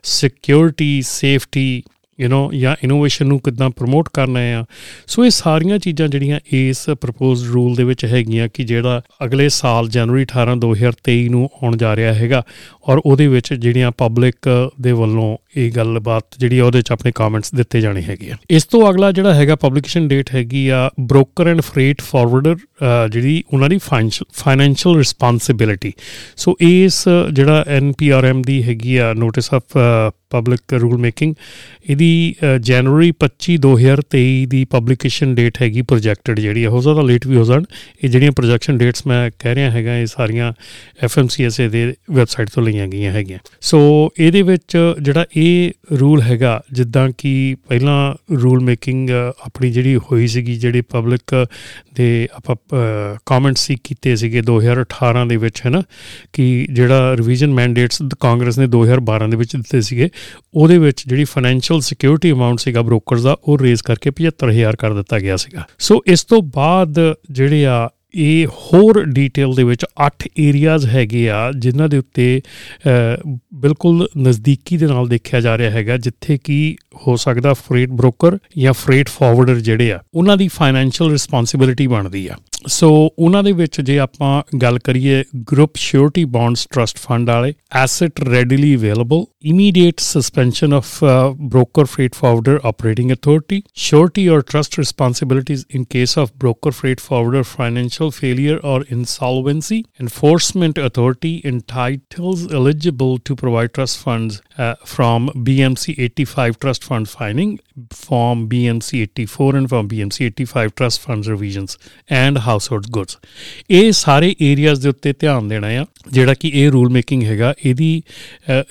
security 0.02 1.02
safety 1.02 1.82
you 2.18 2.28
know 2.28 2.52
ਜਾਂ 2.54 2.74
ਇਨੋਵੇਸ਼ਨ 2.84 3.26
ਨੂੰ 3.26 3.38
ਕਿਦਾਂ 3.40 3.70
ਪ੍ਰਮੋਟ 3.70 4.08
ਕਰਨਾ 4.14 4.40
ਆ। 4.58 4.64
ਸੋ 5.06 5.24
ਇਹ 5.24 5.30
ਸਾਰੀਆਂ 5.30 5.78
ਚੀਜ਼ਾਂ 5.78 6.08
ਜਿਹੜੀਆਂ 6.08 6.40
ਇਸ 6.52 6.84
ਪ੍ਰਪੋਜ਼ਡ 7.00 7.50
ਰੂਲ 7.52 7.74
ਦੇ 7.74 7.84
ਵਿੱਚ 7.84 8.04
ਹੈਗੀਆਂ 8.04 8.48
ਕਿ 8.54 8.64
ਜਿਹੜਾ 8.64 9.00
ਅਗਲੇ 9.24 9.48
ਸਾਲ 9.48 9.88
ਜਨਵਰੀ 9.88 10.24
18 10.24 10.56
2023 10.60 11.28
ਨੂੰ 11.30 11.48
ਆਉਣ 11.62 11.76
ਜਾ 11.76 11.94
ਰਿਹਾ 11.96 12.12
ਹੈਗਾ, 12.14 12.42
ਔਰ 12.88 13.00
ਉਹਦੇ 13.04 13.26
ਵਿੱਚ 13.28 13.52
ਜਿਹੜੀਆਂ 13.54 13.90
ਪਬਲਿਕ 13.98 14.48
ਦੇ 14.80 14.92
ਵੱਲੋਂ 14.92 15.36
ਇਹ 15.56 15.70
ਗੱਲਬਾਤ 15.72 16.24
ਜਿਹੜੀ 16.38 16.58
ਆ, 16.58 16.64
ਉਹਦੇ 16.64 16.82
ਚ 16.82 16.92
ਆਪਣੇ 16.92 17.12
ਕਮੈਂਟਸ 17.14 17.54
ਦਿੱਤੇ 17.54 17.80
ਜਾਣੇ 17.80 18.02
ਹੈਗੇ 18.02 18.30
ਆ। 18.30 18.36
ਇਸ 18.50 18.64
ਤੋਂ 18.64 18.88
ਅਗਲਾ 18.90 19.10
ਜਿਹੜਾ 19.12 19.34
ਹੈਗਾ 19.34 19.56
ਪਬਲਿਕੇਸ਼ਨ 19.56 20.08
ਡੇਟ 20.08 20.34
ਹੈਗੀ 20.34 20.68
ਆ 20.68 20.88
ਬ੍ਰੋਕਰ 21.00 21.48
ਐਂਡ 21.48 21.60
ਫਰੇਟ 21.60 22.00
ਫਾਰਵਰਡਰ 22.02 22.56
ਜਿਹੜੀ 23.12 23.42
ਉਹਨਾਂ 23.52 23.68
ਦੀ 23.68 23.78
ਫਾਈਨੈਂਸ਼ੀਅਲ 23.78 24.96
ਰਿਸਪਾਂਸਿਬਿਲਿਟੀ 24.96 25.92
ਸੋ 26.36 26.56
ਇਸ 26.60 27.04
ਜਿਹੜਾ 27.32 27.64
ਐਨਪੀਆਰਐਮ 27.68 28.42
ਦੀ 28.42 28.62
ਹੈਗੀ 28.62 28.96
ਆ 28.96 29.12
notice 29.14 29.52
of 29.54 29.78
public 30.34 30.74
rule 30.74 30.98
making 30.98 31.34
ਇਹਦੀ 31.90 32.10
ਅ, 32.42 32.58
ਜਨਵਰੀ 32.58 33.12
25 33.20 33.56
2023 33.58 34.46
ਦੀ 34.46 34.64
ਪਬਲਿਕੇਸ਼ਨ 34.64 35.34
ਡੇਟ 35.34 35.62
ਹੈਗੀ 35.62 35.82
ਪ੍ਰੋਜੈਕਟਡ 35.82 36.40
ਜਿਹੜੀ 36.40 36.64
ਆ। 36.64 36.70
ਹੋ 36.70 36.80
ਸਕਦਾ 36.80 37.02
ਲੇਟ 37.02 37.26
ਵੀ 37.26 37.36
ਹੋ 37.36 37.44
ਜਾਣ। 37.44 37.64
ਇਹ 38.04 38.08
ਜਿਹੜੀਆਂ 38.08 38.32
ਪ੍ਰੋਜੈਕਸ਼ਨ 38.32 38.78
ਡੇਟਸ 38.78 39.06
ਮੈਂ 39.06 39.30
ਕਹਿ 39.38 39.54
ਰਿਹਾ 39.54 39.70
ਹੈਗਾ 39.70 39.96
ਇਹ 39.98 40.06
ਸਾਰੀਆਂ 40.06 40.52
ਐਫਐਮਸੀਐਸਏ 41.02 41.68
ਦੇ 41.68 41.94
ਵੈਬਸਾਈਟ 42.10 42.50
ਤੋਂ 42.54 42.62
ਲਈਆਂ 42.62 42.86
ਗਈਆਂ 42.88 43.12
ਹੈਗੀਆਂ। 43.12 43.38
ਸੋ 43.60 43.80
ਇਹਦੇ 44.18 44.42
ਵਿੱਚ 44.42 44.76
ਜਿਹੜਾ 45.02 45.24
ਇਹ 45.36 45.70
ਰੂਲ 46.00 46.22
ਹੈਗਾ 46.22 46.60
ਜਿੱਦਾਂ 46.72 47.08
ਕਿ 47.18 47.32
ਪਹਿਲਾਂ 47.68 47.98
ਰੂਲ 48.42 48.60
ਮੇਕਿੰਗ 48.60 49.10
ਆਪਣੀ 49.46 49.70
ਜਿਹੜੀ 49.70 49.96
ਹੋਈ 49.96 50.26
ਸੀਗੀ 50.26 50.54
ਜਿਹੜੀ 50.58 50.80
ਪਬਲਿਕ 50.80 51.46
ਦੇ 51.94 52.28
ਆਪਾਂ 52.32 52.56
ਕਮੈਂਟ 53.26 53.56
ਸੀ 53.56 53.76
ਕੀਤੇ 53.84 54.16
ਸੀਗੇ 54.16 54.40
2018 54.40 55.26
ਦੇ 55.28 55.36
ਵਿੱਚ 55.36 55.62
ਹੈ 55.66 55.70
ਨਾ 55.70 55.82
ਕਿ 56.32 56.66
ਜਿਹੜਾ 56.70 57.16
ਰਿਵੀਜ਼ਨ 57.16 57.52
ਮੈਂਡੇਟਸ 57.54 58.02
ਕਾਂਗਰਸ 58.20 58.58
ਨੇ 58.58 58.66
2012 58.66 59.28
ਦੇ 59.30 59.36
ਵਿੱਚ 59.36 59.56
ਦਿੱਤੇ 59.56 59.80
ਸੀਗੇ। 59.80 60.08
ਉਹਦੇ 60.54 60.78
ਵਿੱਚ 60.78 61.02
ਜਿਹੜੀ 61.06 61.24
ਫਾਈਨੈਂਸ਼ੀਅਲ 61.24 61.80
ਸਿਕਿਉਰਿਟੀ 61.80 62.32
ਅਮਾਉਂਟ 62.32 62.58
ਸੀਗਾ 62.58 62.82
ਬ੍ਰੋਕਰਸ 62.82 63.22
ਦਾ, 63.22 63.36
ਉਹ 63.44 63.58
ਰੇਜ਼ 63.58 63.82
ਕਰਕੇ 63.82 64.10
75000 64.10 64.76
ਕਰ 64.78 64.94
ਦਿੱਤਾ 64.94 65.18
ਗਿਆ 65.18 65.36
ਸੀਗਾ। 65.36 65.66
ਸੋ 65.78 66.02
ਇਸ 66.06 66.24
ਤੋਂ 66.24 66.42
ਬਾਅਦ 66.42 67.14
ਜਿਹੜੇ 67.30 67.66
ਆ 67.66 67.90
ਇਹ 68.14 68.46
ਹੋਰ 68.46 69.02
ਡੀਟੇਲ 69.04 69.54
ਦੇ 69.54 69.64
ਵਿੱਚ 69.64 69.84
8 70.06 70.28
ਏਰੀਆਜ਼ 70.38 70.86
ਹੈਗੇ 70.86 71.28
ਆ, 71.30 71.50
ਜਿਨ੍ਹਾਂ 71.52 71.88
ਦੇ 71.88 71.98
ਉੱਤੇ 71.98 72.40
ਬਿਲਕੁਲ 73.54 74.06
ਨਜ਼ਦੀਕੀ 74.18 74.76
ਦੇ 74.76 74.86
ਨਾਲ 74.86 75.08
ਦੇਖਿਆ 75.08 75.40
ਜਾ 75.40 75.56
ਰਿਹਾ 75.58 75.70
ਹੈਗਾ, 75.70 75.96
ਜਿੱਥੇ 75.96 76.38
ਕੀ 76.44 76.76
ਹੋ 77.06 77.16
ਸਕਦਾ 77.16 77.52
ਫਰੇਟ 77.54 77.90
ਬ੍ਰੋਕਰ 77.90 78.38
ਜਾਂ 78.58 78.72
ਫਰੇਟ 78.72 79.08
ਫਾਰਵਰਡਰ 79.08 79.60
ਜਿਹੜੇ 79.60 79.92
ਆ, 79.92 80.00
ਉਹਨਾਂ 80.14 80.36
ਦੀ 80.36 80.48
ਫਾਈਨੈਂਸ਼ੀਅਲ 80.48 81.10
ਰਿਸਪੌਂਸਿਬਿਲਿਟੀ 81.10 81.86
ਬਣਦੀ 81.86 82.26
ਆ। 82.28 82.36
ਸੋ 82.66 82.88
ਉਹਨਾਂ 83.18 83.42
ਦੇ 83.42 83.50
ਵਿੱਚ 83.52 83.80
ਜੇ 83.80 83.98
ਆਪਾਂ 83.98 84.42
ਗੱਲ 84.58 84.78
ਕਰੀਏ 84.78 85.22
group 85.50 85.76
surety 85.76 86.24
bonds 86.34 86.66
trust 86.72 86.98
fund 86.98 87.30
ਵਾਲੇ 87.30 87.52
asset 87.76 88.20
readily 88.28 88.74
available 88.76 89.24
immediate 89.44 90.00
suspension 90.00 90.72
of 90.74 90.92
broker 91.40 91.84
freight 91.84 92.14
forwarder 92.14 92.60
operating 92.64 93.12
authority 93.12 93.62
surety 93.74 94.26
or 94.28 94.40
trust 94.42 94.78
responsibilities 94.78 95.64
in 95.74 95.84
case 95.90 96.18
of 96.18 96.30
broker 96.38 96.70
freight 96.70 97.00
forwarder 97.00 97.42
financial 97.42 98.03
failure 98.10 98.60
or 98.64 98.84
insolvency 98.92 99.82
enforcement 100.00 100.78
authority 100.78 101.32
entitles 101.44 102.40
eligible 102.50 103.18
to 103.20 103.36
provide 103.36 103.72
trust 103.72 103.98
funds 103.98 104.40
uh, 104.58 104.74
from 104.84 105.28
BMC 105.46 105.94
85 105.98 106.58
trust 106.58 106.84
fund 106.84 107.08
filing 107.08 107.52
form 107.92 108.48
BMC 108.48 109.02
84 109.02 109.56
and 109.56 109.68
from 109.68 109.88
BMC 109.88 110.26
85 110.26 110.74
trust 110.74 111.00
funds 111.00 111.28
revisions 111.28 111.78
and 112.20 112.38
household 112.48 112.90
goods 112.90 113.16
ਇਹ 113.70 113.90
ਸਾਰੇ 113.92 114.34
areas 114.40 114.80
ਦੇ 114.82 114.88
ਉੱਤੇ 114.88 115.12
ਧਿਆਨ 115.20 115.48
ਦੇਣਾ 115.48 115.68
ਆ 115.80 115.84
ਜਿਹੜਾ 116.12 116.34
ਕਿ 116.34 116.50
ਇਹ 116.54 116.70
ਰੂਲ 116.70 116.88
ਮੇਕਿੰਗ 116.90 117.22
ਹੈਗਾ 117.22 117.54
ਇਹਦੀ 117.64 118.02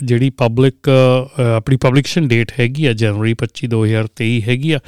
ਜਿਹੜੀ 0.03 0.29
ਪਬਲਿਕ 0.29 0.89
ਆਪਣੀ 1.39 1.77
ਪਬਲਿਕੇਸ਼ਨ 1.77 2.27
ਡੇਟ 2.27 2.51
ਹੈਗੀ 2.59 2.85
ਆ 2.85 2.93
ਜਨਵਰੀ 2.93 3.35
25 3.43 3.69
2023 3.73 4.39
ਹੈਗੀ 4.47 4.71
ਆ 4.71 4.79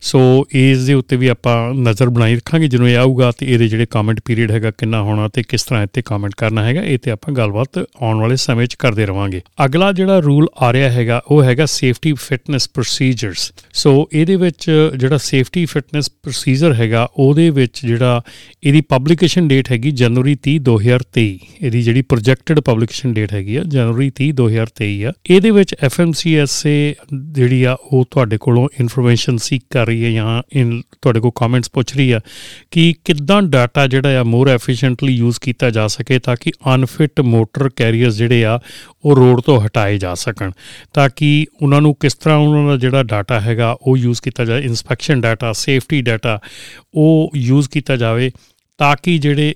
ਸੋ 0.00 0.20
ਇਸ 0.62 0.86
ਦੇ 0.86 0.94
ਉੱਤੇ 0.94 1.16
ਵੀ 1.16 1.28
ਆਪਾਂ 1.28 1.56
ਨਜ਼ਰ 1.74 2.08
ਬਣਾਈ 2.08 2.34
ਰੱਖਾਂਗੇ 2.34 2.68
ਜਦੋਂ 2.68 2.88
ਇਹ 2.88 2.96
ਆਊਗਾ 2.96 3.30
ਤੇ 3.38 3.46
ਇਹਦੇ 3.46 3.68
ਜਿਹੜੇ 3.68 3.86
ਕਮੈਂਟ 3.92 4.20
ਪੀਰੀਅਡ 4.24 4.50
ਹੈਗਾ 4.50 4.70
ਕਿੰਨਾ 4.70 5.00
ਹੋਣਾ 5.02 5.28
ਤੇ 5.28 5.42
ਕਿਸ 5.42 5.62
ਤਰ੍ਹਾਂ 5.62 5.82
ਇੱਥੇ 5.82 6.02
ਕਮੈਂਟ 6.06 6.34
ਕਰਨਾ 6.36 6.64
ਹੈਗਾ, 6.64 6.82
ਇਹ 6.82 6.98
ਤੇ 6.98 7.10
ਆਪਾਂ 7.10 7.34
ਗੱਲਬਾਤ 7.34 7.78
ਆਉਣ 7.78 8.20
ਵਾਲੇ 8.20 8.36
ਸਮੇਂ 8.36 8.66
'ਚ 8.66 8.74
ਕਰਦੇ 8.74 9.06
ਰਵਾਂਗੇ। 9.06 9.40
ਅਗਲਾ 9.64 9.90
ਜਿਹੜਾ 9.92 10.18
ਰੂਲ 10.20 10.48
ਆ 10.58 10.72
ਰਿਹਾ 10.72 10.90
ਹੈਗਾ, 10.90 11.20
ਉਹ 11.26 11.42
ਹੈਗਾ 11.44 11.66
ਸੇਫਟੀ 11.66 12.12
ਫਿਟਨੈਸ 12.20 12.68
ਪ੍ਰੋਸੀਜਰਸ 12.68 13.52
ਸੋ 13.74 13.92
ਇਹਦੇ 14.12 14.36
ਵਿੱਚ 14.36 14.70
ਜਿਹੜਾ 14.96 15.16
ਸੇਫਟੀ 15.18 15.64
ਫਿਟਨੈਸ 15.66 16.10
ਪ੍ਰੋਸੀਜਰ 16.12 16.74
ਹੈਗਾ, 16.74 17.08
ਉਹਦੇ 17.16 17.48
ਵਿੱਚ 17.50 17.80
ਜਿਹੜਾ 17.86 18.20
ਇਹਦੀ 18.62 18.80
ਪਬਲਿਕੇਸ਼ਨ 18.88 19.48
ਡੇਟ 19.48 19.70
ਹੈਗੀ 19.72 19.90
ਜਨਵਰੀ 19.92 20.36
30 20.44 20.58
2023 20.64 21.38
ਇਹਦੀ 21.60 21.82
ਜਿਹੜੀ 21.82 22.02
ਪ੍ਰੋਜੈਕਟਡ 22.04 22.60
ਪਬਲਿਕੇਸ਼ਨ 22.60 23.12
ਡੇਟ 23.14 23.32
ਹੈਗੀ 23.32 23.56
ਆ, 23.56 23.62
ਜਨਵਰੀ 23.66 24.10
30 24.20 24.30
2023 24.34 25.04
ਆ। 25.04 25.12
ਇਹਦੇ 25.30 25.50
ਵਿੱਚ 25.50 25.74
ਐਫਐਮਸੀਐਸਏ 25.82 26.94
ਜਿਹੜੀ 27.12 27.62
ਆ, 27.64 27.76
ਉਹ 27.82 28.06
ਤੁਹਾਡੇ 28.10 28.38
ਕੋਲੋਂ 28.38 28.68
ਇਨਫੋਰਮੇਸ਼ਨ 28.80 29.36
ਸੀਕ 29.42 29.62
ਕਰ 29.70 29.86
ਰਹੀ 29.86 30.04
ਹੈ 30.04 30.10
ਜਾਂ 30.10 30.42
ਤੁਹਾਡੇ 30.92 31.20
ਕੋਲ 31.20 31.32
ਕਮੈਂਟਸ 31.36 31.70
ਪੁੱਛ 31.70 31.96
ਰਹੀ 31.96 32.10
ਆ 32.12 32.20
ਕਿ 32.70 32.92
ਕਿੱਦਾਂ 33.04 33.40
ਡਾਟਾ 33.42 33.81
ਜਿਹੜਾ 33.86 34.20
ਆ 34.20 34.22
ਮੋਰ 34.22 34.48
ਐਫੀਸ਼ੀਐਂਟਲੀ 34.48 35.12
ਯੂਜ਼ 35.12 35.40
ਕੀਤਾ 35.40 35.70
ਜਾ 35.70 35.86
ਸਕੇ 35.86 36.18
ਤਾਂ 36.18 36.36
ਕਿ 36.40 36.52
ਅਨਫਿਟ 36.74 37.20
ਮੋਟਰ 37.20 37.68
ਕੈਰੀਅਰਸ 37.76 38.14
ਜਿਹੜੇ 38.14 38.44
ਆ, 38.44 38.60
ਉਹ 39.04 39.16
ਰੋਡ 39.16 39.40
ਤੋਂ 39.40 39.60
ਹਟਾਏ 39.60 39.98
ਜਾ 39.98 40.14
ਸਕਣ। 40.14 40.50
ਤਾਂ 40.92 41.10
ਕਿ 41.16 41.46
ਉਹਨਾਂ 41.62 41.80
ਨੂੰ 41.80 41.96
ਕਿਸ 42.00 42.14
ਤਰ੍ਹਾਂ 42.14 42.38
ਉਹਨਾਂ 42.38 42.70
ਦਾ 42.70 42.76
ਜਿਹੜਾ 42.76 43.02
ਡਾਟਾ 43.02 43.40
ਹੈਗਾ, 43.40 43.76
ਉਹ 43.82 43.96
ਯੂਜ਼ 43.96 44.22
ਕੀਤਾ 44.22 44.44
ਜਾਏ 44.44 44.62
ਇਨਸਪੈਕਸ਼ਨ 44.62 45.20
ਡਾਟਾ 45.20 45.52
ਸੇਫਟੀ 45.52 46.02
ਡਾਟਾ 46.02 46.38
ਉਹ 46.94 47.30
ਯੂਜ਼ 47.34 47.68
ਕੀਤਾ 47.68 47.96
ਜਾਵੇ 47.96 48.30
ਤਾਂ 48.78 48.96
ਕਿ 49.02 49.18
ਜਿਹੜੇ 49.18 49.54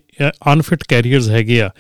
ਅਨਫਿਟ 0.53 0.85
ਕੈਰੀਅਰਸ 0.89 1.29
ਹੈਗੇ 1.29 1.61
ਆ, 1.63 1.71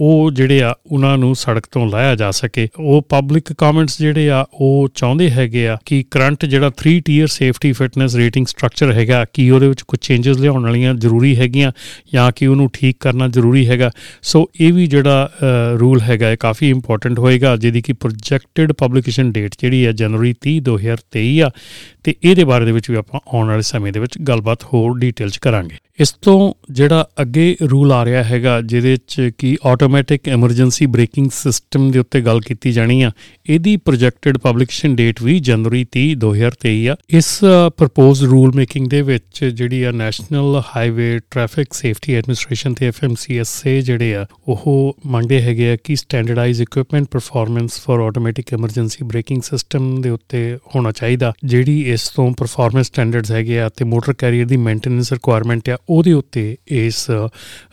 ਉਹ 0.00 0.30
ਜਿਹੜੇ 0.30 0.62
ਆ, 0.62 0.74
ਉਹਨਾਂ 0.86 1.16
ਨੂੰ 1.18 1.34
ਸੜਕ 1.36 1.66
ਤੋਂ 1.72 1.86
ਲਾਇਆ 1.88 2.14
ਜਾ 2.14 2.30
ਸਕੇ। 2.30 2.66
ਉਹ 2.78 3.02
ਪਬਲਿਕ 3.08 3.52
ਕਮੈਂਟਸ 3.52 3.98
ਜਿਹੜੇ 3.98 4.28
ਆ, 4.30 4.44
ਉਹ 4.54 4.88
ਚਾਹੁੰਦੇ 4.94 5.30
ਹੈਗੇ 5.30 5.66
ਆ 5.68 5.76
ਕਿ 5.86 6.02
ਕਰੰਟ 6.10 6.44
ਜਿਹੜਾ 6.44 6.70
3 6.78 7.00
tier 7.00 7.26
safety 7.28 7.72
fitness 7.72 8.14
rating 8.16 8.46
structure 8.46 8.92
ਹੈਗਾ, 8.92 9.24
ਕਿ 9.24 9.50
ਉਹਦੇ 9.50 9.68
ਵਿੱਚ 9.68 9.82
ਕੁਝ 9.82 9.98
ਚੇਂਜਸ 10.00 10.38
ਲਿਆਉਣ 10.38 10.62
ਵਾਲੀਆਂ 10.62 10.94
ਜ਼ਰੂਰੀ 10.96 11.34
ਹੈਗੀਆਂ 11.36 11.72
ਜਾਂ 12.12 12.30
ਕਿ 12.36 12.46
ਉਹਨੂੰ 12.46 12.68
ਠੀਕ 12.72 12.96
ਕਰਨਾ 13.00 13.28
ਜ਼ਰੂਰੀ 13.28 13.66
ਹੈਗਾ। 13.68 13.90
ਸੋ 14.22 14.46
ਇਹ 14.60 14.72
ਵੀ 14.72 14.86
ਜਿਹੜਾ 14.86 15.30
ਰੂਲ 15.80 16.00
ਹੈਗਾ, 16.00 16.30
ਇਹ 16.30 16.36
ਕਾਫੀ 16.36 16.70
ਇੰਪੋਰਟੈਂਟ 16.70 17.18
ਹੋਏਗਾ, 17.18 17.56
ਜਿਹਦੀ 17.56 17.82
ਕਿ 17.82 17.92
ਪ੍ਰੋਜੈਕਟਡ 17.92 18.72
ਪਬਲਿਕੇਸ਼ਨ 18.72 19.32
ਡੇਟ 19.32 19.54
ਜਿਹੜੀ 19.60 19.84
ਹੈ 19.86 19.92
ਜਨਵਰੀ 19.94 20.34
30 20.42 20.58
2023 20.60 21.40
ਆ। 21.40 21.50
ਤੇ 22.04 22.14
ਇਹਦੇ 22.22 22.44
ਬਾਰੇ 22.44 22.64
ਦੇ 22.64 22.72
ਵਿੱਚ 22.72 22.90
ਵੀ 22.90 22.96
ਆਪਾਂ 22.96 23.20
ਆਉਣ 23.28 23.48
ਵਾਲੇ 23.48 23.62
ਸਮੇਂ 23.62 23.92
ਦੇ 23.92 24.00
ਵਿੱਚ 24.00 24.18
ਗੱਲਬਾਤ 24.28 24.64
ਹੋਰ 24.64 24.98
ਡਿਟੇਲ 24.98 25.30
ਚ 25.30 25.38
ਕਰਾਂਗੇ। 25.38 25.76
ਇਸ 26.00 26.10
ਤੋਂ 26.22 26.52
ਜਿਹੜਾ 26.70 27.06
ਅੱਗੇ 27.20 27.56
ਰੂਲ 27.62 27.85
ਆ 27.92 28.04
ਰਿਹਾ 28.04 28.22
ਹੈਗਾ, 28.24 28.60
ਜਿਹਦੇ 28.60 28.90
ਵਿੱਚ 28.90 29.30
ਕਿ 29.38 29.56
ਆਟੋਮੈਟਿਕ 29.64 30.28
ਐਮਰਜੈਂਸੀ 30.28 30.86
ਬ੍ਰੇਕਿੰਗ 30.86 31.30
ਸਿਸਟਮ 31.30 31.90
ਦੇ 31.90 31.98
ਉੱਤੇ 31.98 32.20
ਗੱਲ 32.20 32.40
ਕੀਤੀ 32.40 32.72
ਜਾਣੀ 32.72 33.02
ਆ। 33.02 33.10
ਇਹਦੀ 33.46 33.76
ਪ੍ਰੋਜੈਕਟਡ 33.76 34.38
ਪਬਲਿਕੇਸ਼ਨ 34.38 34.96
ਡੇਟ 34.96 35.22
ਵੀ 35.22 35.38
ਜਨਵਰੀ 35.40 35.84
30 35.92 36.14
2023 36.14 36.86
ਆ। 36.88 36.96
ਇਸ 37.10 37.28
ਪ੍ਰਪੋਜ਼ 37.76 38.24
ਰੂਲ 38.24 38.52
ਮੇਕਿੰਗ 38.54 38.86
ਦੇ 38.88 39.02
ਵਿੱਚ 39.02 39.44
ਜਿਹੜੀ 39.44 39.82
ਆ 39.82 39.90
national 39.92 40.62
highway 40.76 41.18
traffic 41.30 41.72
safety 41.72 42.14
administration 42.14 42.74
ਤੇ 42.74 42.86
ਐਫਐਮਸੀਐਸਏ 42.88 43.80
ਜਿਹੜੇ 43.80 44.14
ਆ, 44.16 44.26
ਉਹ 44.48 44.96
ਮੰਗਦੇ 45.06 45.40
ਹੈਗੇ 45.42 45.70
ਆ 45.72 45.76
ਕਿ 45.84 45.96
standardize 45.96 46.62
equipment 46.62 47.06
performance 47.10 47.80
for 47.80 48.00
automatic 48.00 48.52
emergency 48.54 49.04
braking 49.04 49.42
system 49.42 50.00
ਦੇ 50.00 50.10
ਉੱਤੇ 50.10 50.56
ਹੋਣਾ 50.74 50.92
ਚਾਹੀਦਾ। 50.92 51.32
ਜਿਹੜੀ 51.44 51.80
ਇਸ 51.92 52.08
ਤੋਂ 52.08 52.30
ਪਰਫਾਰਮੈਂਸ 52.32 52.86
ਸਟੈਂਡਰਡਸ 52.86 53.30
ਹੈਗੇ 53.32 53.60
ਆ 53.60 53.68
ਤੇ 53.68 53.84
ਮੋਟਰ 53.84 54.12
ਕੈਰੀਅਰ 54.12 54.46
ਦੀ 54.46 54.56
ਮੇਨਟੇਨੈਂਸ 54.56 55.12
ਰਿਕੁਆਇਰਮੈਂਟ 55.12 55.68
ਆ, 55.68 55.76
ਉਹਦੇ 55.90 56.12
ਉੱਤੇ 56.12 56.56
ਇਸ 56.66 57.06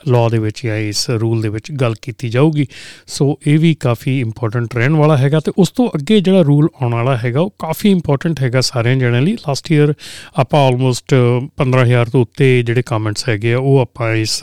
ਲਾਅ 0.08 0.28
ਦੇ 0.28 0.38
ਵਿੱਚ 0.38 0.60
ਜਾਂ 0.64 0.76
ਇਸ 0.76 1.08
ਰੂਲ 1.10 1.42
ਦੇ 1.42 1.48
ਵਿੱਚ 1.48 1.70
ਗੱਲ 1.72 1.94
ਕੀਤੀ 2.02 2.28
ਜਾਊਗੀ। 2.28 2.66
ਸੋ 3.06 3.38
ਇਹ 3.46 3.58
ਵੀ 3.58 3.74
ਕਾਫੀ 3.74 4.18
ਇੰਪੋਰਟੈਂਟ 4.20 4.74
ਰਹਿਣ 4.74 4.96
ਵਾਲਾ 4.96 5.16
ਹੈਗਾ 5.16 5.40
ਤੇ 5.40 5.52
ਉਸ 5.58 5.70
ਤੋਂ 5.70 5.88
ਅੱਗੇ 5.94 6.20
ਜਿਹੜਾ 6.20 6.40
ਰੂਲ 6.40 6.68
ਆਉਣ 6.82 6.94
ਵਾਲਾ 6.94 7.16
ਹੈਗਾ, 7.16 7.40
ਉਹ 7.40 7.54
ਕਾਫੀ 7.58 7.90
ਇੰਪੋਰਟੈਂਟ 7.90 8.42
ਹੈਗਾ 8.42 8.60
ਸਾਰਿਆਂ 8.60 8.96
ਜਣਿਆਂ 8.96 9.22
ਲਈ। 9.22 9.32
ਲਾਸਟ 9.32 9.72
ਈਅਰ 9.72 9.94
ਆਪਾਂ 10.36 10.60
ਆਲਮੋਸਟ 10.60 11.14
15000 11.56 12.10
ਤੋਂ 12.10 12.22
ਉੱਤੇ 12.22 12.62
ਜਿਹੜੇ 12.62 12.82
ਕਮੈਂਟਸ 12.86 13.28
ਹੈਗੇ 13.28 13.54
ਆ, 13.54 13.58
ਉਹ 13.58 13.78
ਆਪਾਂ 13.78 14.12
ਇਸ 14.14 14.40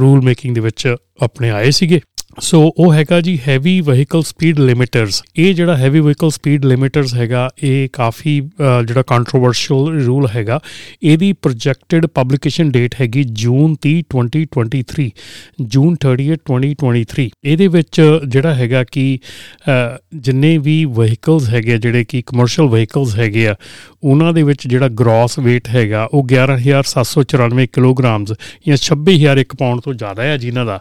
ਰੂਲ 0.00 0.20
ਮੇਕਿੰਗ 0.22 0.54
ਦੇ 0.54 0.60
ਵਿੱਚ 0.60 0.94
ਆਪਣੇ 1.18 1.50
ਆਏ 1.50 1.70
ਸੀਗੇ। 1.70 2.00
ਸੋ 2.40 2.60
ਉਹ 2.78 2.92
ਹੈਗਾ 2.94 3.20
ਜੀ 3.20 3.38
ਹੈਵੀ 3.46 3.80
ਵਹੀਕਲ 3.80 4.22
ਸਪੀਡ 4.22 4.58
ਲਿਮਿਟਰਸ 4.58 5.22
ਇਹ 5.36 5.54
ਜਿਹੜਾ 5.54 5.76
ਹੈਵੀ 5.76 6.00
ਵਹੀਕਲ 6.00 6.30
ਸਪੀਡ 6.30 6.64
ਲਿਮਿਟਰਸ 6.64 7.14
ਹੈਗਾ, 7.14 7.48
ਇਹ 7.62 7.88
ਕਾਫੀ 7.92 8.40
ਜਿਹੜਾ 8.86 9.02
ਕੰਟਰੋਵਰਸ਼ੀਅਲ 9.02 10.00
ਰੂਲ 10.04 10.26
ਹੈਗਾ, 10.34 10.60
ਇਹਦੀ 11.02 11.32
ਪ੍ਰੋਜੈਕਟਡ 11.32 12.06
ਪਬਲਿਕੇਸ਼ਨ 12.06 12.70
ਡੇਟ 12.70 12.94
ਹੈਗੀ 13.00 13.22
ਜੂਨ 13.42 13.74
30 13.86 14.02
2023 14.14 15.08
ਜੂਨ 15.66 15.96
30 16.04 16.36
2023 16.50 17.28
ਇਹਦੇ 17.44 17.68
ਵਿੱਚ 17.68 18.00
ਜਿਹੜਾ 18.26 18.54
ਹੈਗਾ 18.54 18.84
ਕਿ 18.92 19.18
ਜਿੰਨੇ 20.16 20.56
ਵੀ 20.58 20.84
ਵਹੀਕਲਸ 20.92 21.48
ਹੈਗੇ 21.48 21.78
ਜਿਹੜੇ 21.78 22.04
ਕਿ 22.04 22.22
ਕਮਰਸ਼ੀਅਲ 22.26 22.68
ਵਹੀਕਲਸ 22.68 23.18
ਹੈਗੇ 23.18 23.46
ਆ, 23.48 23.54
ਉਹਨਾਂ 24.04 24.32
ਦੇ 24.32 24.42
ਵਿੱਚ 24.42 24.66
ਜਿਹੜਾ 24.68 24.88
ਗ੍ਰੋਸ 25.00 25.38
weight 25.40 25.70
ਹੈਗਾ, 25.70 26.04
ਉਹ 26.04 26.26
11794 26.26 27.66
ਕਿਲੋਗ੍ਰਾਮਸ 27.72 28.32
ਜਾਂ 28.66 28.76
26000 28.78 29.38
ਇੱਕ 29.38 29.56
ਪਾਉਂਡ 29.56 29.80
ਤੋਂ 29.80 29.94
ਜ਼ਿਆਦਾ 29.94 30.22
ਹੈ 30.22 30.36
ਜਿਨ੍ਹਾਂ 30.38 30.66
ਦਾ। 30.66 30.80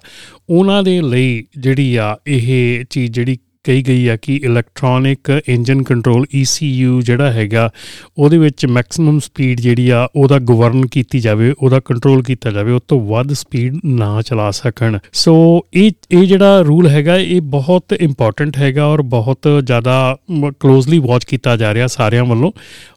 ਉਹਨਾਂ 0.49 0.83
ਦੇ 0.83 1.01
ਲਈ 1.01 1.43
ਜਿਹੜੀ 1.57 1.95
ਆ, 1.95 2.17
ਇਹ 2.27 2.85
ਚੀਜ਼ 2.89 3.11
ਜਿਹੜੀ 3.11 3.37
ਕਹੀ 3.63 3.81
ਗਈ 3.87 4.07
ਆ 4.07 4.15
ਕਿ 4.15 4.35
ਇਲੈਕਟ੍ਰੋਨਿਕ 4.43 5.41
ਇੰਜਨ 5.49 5.83
ਕੰਟਰੋਲ 5.83 6.25
ECU 6.35 7.01
ਜਿਹੜਾ 7.01 7.31
ਹੈਗਾ, 7.31 7.69
ਉਹਦੇ 8.17 8.37
ਵਿੱਚ 8.37 8.65
ਮੈਕਸਿਮਮ 8.65 9.19
ਸਪੀਡ 9.19 9.61
ਜਿਹੜੀ 9.61 9.89
ਆ, 9.89 10.07
ਉਹਦਾ 10.15 10.39
ਗਵਰਨ 10.39 10.87
ਕੀਤੀ 10.87 11.19
ਜਾਵੇ, 11.19 11.53
ਉਹਦਾ 11.59 11.79
ਕੰਟਰੋਲ 11.79 12.23
ਕੀਤਾ 12.23 12.51
ਜਾਵੇ 12.51 12.71
ਉਸ 12.71 12.81
ਤੋਂ 12.87 12.99
ਵੱਧ 13.01 13.33
ਸਪੀਡ 13.33 13.75
ਨਾ 13.85 14.21
ਚਲਾ 14.21 14.51
ਸਕਣ। 14.51 14.97
ਸੋ 15.13 15.65
ਇਹ 15.73 15.91
ਇਹ 16.11 16.23
ਜਿਹੜਾ 16.23 16.61
ਰੂਲ 16.61 16.87
ਹੈਗਾ, 16.87 17.17
ਇਹ 17.17 17.41
ਬਹੁਤ 17.41 17.93
ਇੰਪੋਰਟੈਂਟ 17.99 18.57
ਹੈਗਾ 18.57 18.85
ਔਰ 18.85 19.01
ਬਹੁਤ 19.01 19.49
ਜ਼ਿਆਦਾ 19.63 20.17
ਕਲੋਜ਼ਲੀ 20.59 20.99
ਵਾਚ 20.99 21.25
ਕੀਤਾ 21.25 21.57
ਜਾ 21.57 21.73
ਰਿਹਾ 21.73 21.87
ਸਾਰਿਆਂ 21.87 22.25
ਵੱਲੋਂ। 22.25 22.51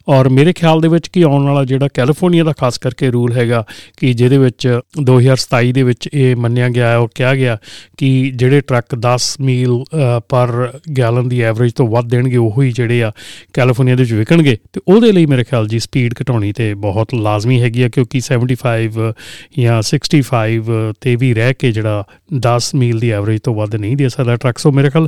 ਔਰ 0.07 0.29
ਮੇਰੇ 0.29 0.53
ਖਿਆਲ 0.53 0.81
ਦੇ 0.81 0.87
ਵਿੱਚ 0.87 1.07
ਕਿ 1.07 1.23
ਆਉਣ 1.23 1.43
ਵਾਲਾ 1.43 1.63
ਜਿਹੜਾ 1.65 1.87
ਕੈਲੀਫੋਰਨੀਆ 1.93 2.43
ਦਾ 2.43 2.53
ਖਾਸ 2.59 2.77
ਕਰਕੇ 2.77 3.09
ਰੂਲ 3.11 3.33
ਹੈਗਾ 3.33 3.63
ਕਿ 3.97 4.13
ਜਿਹਦੇ 4.13 4.37
ਵਿੱਚ 4.37 4.79
2027 5.03 5.71
ਦੇ 5.71 5.83
ਵਿੱਚ 5.83 6.09
ਇਹ 6.13 6.35
ਮੰਨਿਆ 6.35 6.69
ਗਿਆ 6.69 6.87
ਹੈ 6.87 6.97
ਔਰ 6.97 7.07
ਕਿਹਾ 7.15 7.35
ਗਿਆ 7.35 7.57
ਕਿ 7.97 8.31
ਜਿਹੜੇ 8.35 8.61
ਟਰੱਕ 8.61 8.95
10 9.05 9.29
ਮੀਲ 9.41 9.83
ਪਰ 10.29 10.79
ਗੈਲਨ 10.97 11.29
ਦੀ 11.29 11.41
ਐਵਰੇਜ 11.41 11.73
ਤੋਂ 11.73 11.87
ਵੱਧ 11.87 12.09
ਦੇਣਗੇ, 12.09 12.37
ਉਹ 12.37 12.61
ਹੀ 12.63 12.71
ਜਿਹੜੇ 12.71 13.01
ਆ 13.03 13.11
ਕੈਲੀਫੋਰਨੀਆ 13.53 13.95
ਦੇ 13.95 14.03
ਵਿੱਚ 14.03 14.13
ਵਿਕਣਗੇ। 14.13 14.57
ਤੇ 14.73 14.81
ਉਹਦੇ 14.87 15.11
ਲਈ 15.11 15.25
ਮੇਰੇ 15.25 15.43
ਖਿਆਲ 15.43 15.67
ਜੀ 15.67 15.79
ਸਪੀਡ 15.79 16.13
ਘਟਾਉਣੀ 16.21 16.51
ਤੇ 16.53 16.73
ਬਹੁਤ 16.73 17.13
ਲਾਜ਼ਮੀ 17.15 17.61
ਹੈਗੀ 17.61 17.81
ਆ, 17.81 17.89
ਕਿਉਂਕਿ 17.89 18.21
75 18.21 19.13
ਜਾਂ 19.59 19.81
65 19.81 20.93
ਤੇ 21.01 21.15
ਵੀ 21.15 21.33
ਰਹਿ 21.33 21.53
ਕੇ 21.59 21.71
ਜਿਹੜਾ 21.71 22.03
10 22.47 22.73
ਮੀਲ 22.75 22.99
ਦੀ 22.99 23.11
ਐਵਰੇਜ 23.11 23.41
ਤੋਂ 23.41 23.55
ਵੱਧ 23.55 23.75
ਨਹੀਂ 23.75 23.95
ਦੇ 23.97 24.09
ਸਕਦਾ 24.09 24.35
ਟਰੱਕ। 24.35 24.57
ਸੋ 24.57 24.71
ਮੇਰੇ 24.71 24.89
ਖਿਆਲ 24.89 25.07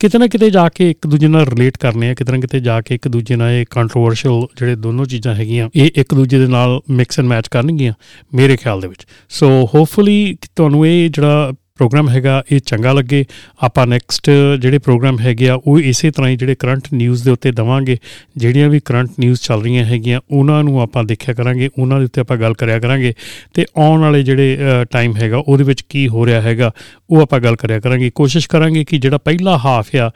ਕਿਤੇ 0.00 0.18
ਨਾ 0.18 0.26
ਕਿਤੇ 0.26 0.50
ਜਾ 0.50 0.68
ਕੇ 0.68 0.90
ਇੱਕ 0.90 1.06
ਦੂਜੇ 1.06 1.28
ਨਾਲ 1.28 1.46
ਰਿਲੇਟ 1.46 1.76
ਕਰਨੇ 1.76 2.10
ਆ, 2.10 2.14
ਕਿਤੇ 2.14 2.32
ਨਾ 2.32 2.38
ਕਿਤੇ 2.40 2.60
ਜਾ 2.60 2.80
ਕੇ 2.80 2.94
ਇੱਕ 2.94 3.08
ਦੂਜੇ 3.08 3.36
ਨਾਲ 3.36 3.50
ਇਹ 3.50 3.66
ਕੰਟਰੋਵਰਸ਼ੀਅਲ 3.70 4.41
ਜਿਹੜੇ 4.56 4.76
ਦੋਨੋਂ 4.76 5.04
ਚੀਜ਼ਾਂ 5.04 5.34
ਹੈਗੀਆਂ, 5.34 5.68
ਇਹ 5.74 5.90
ਇੱਕ 5.94 6.14
ਦੂਜੇ 6.14 6.38
ਦੇ 6.38 6.46
ਨਾਲ 6.46 6.80
ਮਿਕਸ 6.90 7.20
ਐਂਡ 7.20 7.28
ਮੈਚ 7.28 7.48
ਕਰਨਗੀਆਂ 7.48 7.92
ਮੇਰੇ 8.34 8.56
ਖਿਆਲ 8.56 8.80
ਦੇ 8.80 8.88
ਵਿੱਚ। 8.88 9.06
ਸੋ 9.28 9.48
ਹੋਪਫੁਲੀ 9.74 10.38
ਤੁਹਾਨੂੰ 10.56 10.86
ਇਹ 10.86 11.10
ਜਿਹੜਾ 11.10 11.52
ਪ੍ਰੋਗਰਾਮ 11.82 12.08
ਹੈਗਾ, 12.08 12.42
ਇਹ 12.52 12.60
ਚੰਗਾ 12.60 12.92
ਲੱਗੇ। 12.92 13.24
ਆਪਾਂ 13.60 13.86
ਨੈਕਸਟ 13.86 14.30
ਜਿਹੜੇ 14.60 14.78
ਪ੍ਰੋਗਰਾਮ 14.78 15.18
ਹੈਗੇ 15.20 15.48
ਆ, 15.48 15.54
ਉਹ 15.54 15.78
ਇਸੇ 15.80 16.10
ਤਰ੍ਹਾਂ 16.10 16.30
ਹੀ 16.30 16.36
ਜਿਹੜੇ 16.36 16.54
ਕਰੰਟ 16.54 16.88
ਨਿਊਜ਼ 16.94 17.24
ਦੇ 17.24 17.30
ਉੱਤੇ 17.30 17.50
ਦਵਾਂਗੇ, 17.52 17.96
ਜਿਹੜੀਆਂ 18.36 18.68
ਵੀ 18.68 18.80
ਕਰੰਟ 18.84 19.10
ਨਿਊਜ਼ 19.20 19.40
ਚੱਲ 19.40 19.62
ਰਹੀਆਂ 19.62 19.84
ਹੈਗੀਆਂ, 19.84 20.20
ਉਹਨਾਂ 20.30 20.62
ਨੂੰ 20.64 20.80
ਆਪਾਂ 20.80 21.04
ਦੇਖਿਆ 21.04 21.34
ਕਰਾਂਗੇ, 21.34 21.68
ਉਹਨਾਂ 21.78 21.98
ਦੇ 21.98 22.04
ਉੱਤੇ 22.04 22.20
ਆਪਾਂ 22.20 22.36
ਗੱਲ 22.36 22.54
ਕਰਿਆ 22.54 22.78
ਕਰਾਂਗੇ। 22.78 23.12
ਤੇ 23.54 23.64
ਆਉਣ 23.76 24.00
ਵਾਲੇ 24.00 24.22
ਜਿਹੜੇ 24.22 24.58
ਟਾਈਮ 24.90 25.16
ਹੈਗਾ, 25.16 25.38
ਉਹਦੇ 25.38 25.64
ਵਿੱਚ 25.64 25.82
ਕੀ 25.88 26.06
ਹੋ 26.08 26.26
ਰਿਹਾ 26.26 26.40
ਹੈਗਾ, 26.40 26.70
ਉਹ 27.10 27.20
ਆਪਾਂ 27.22 27.40
ਗੱਲ 27.40 27.56
ਕਰਿਆ 27.56 27.80
ਕਰਾਂਗੇ। 27.80 28.10
ਕੋਸ਼ਿਸ਼ 28.14 28.48
ਕਰਾਂਗੇ 28.48 28.84
ਕਿ 28.84 28.98
ਜਿਹੜਾ 28.98 29.18
ਪਹਿਲਾ 29.18 29.56
ਹਾਫ 29.58 29.94
ਆ 29.96 30.10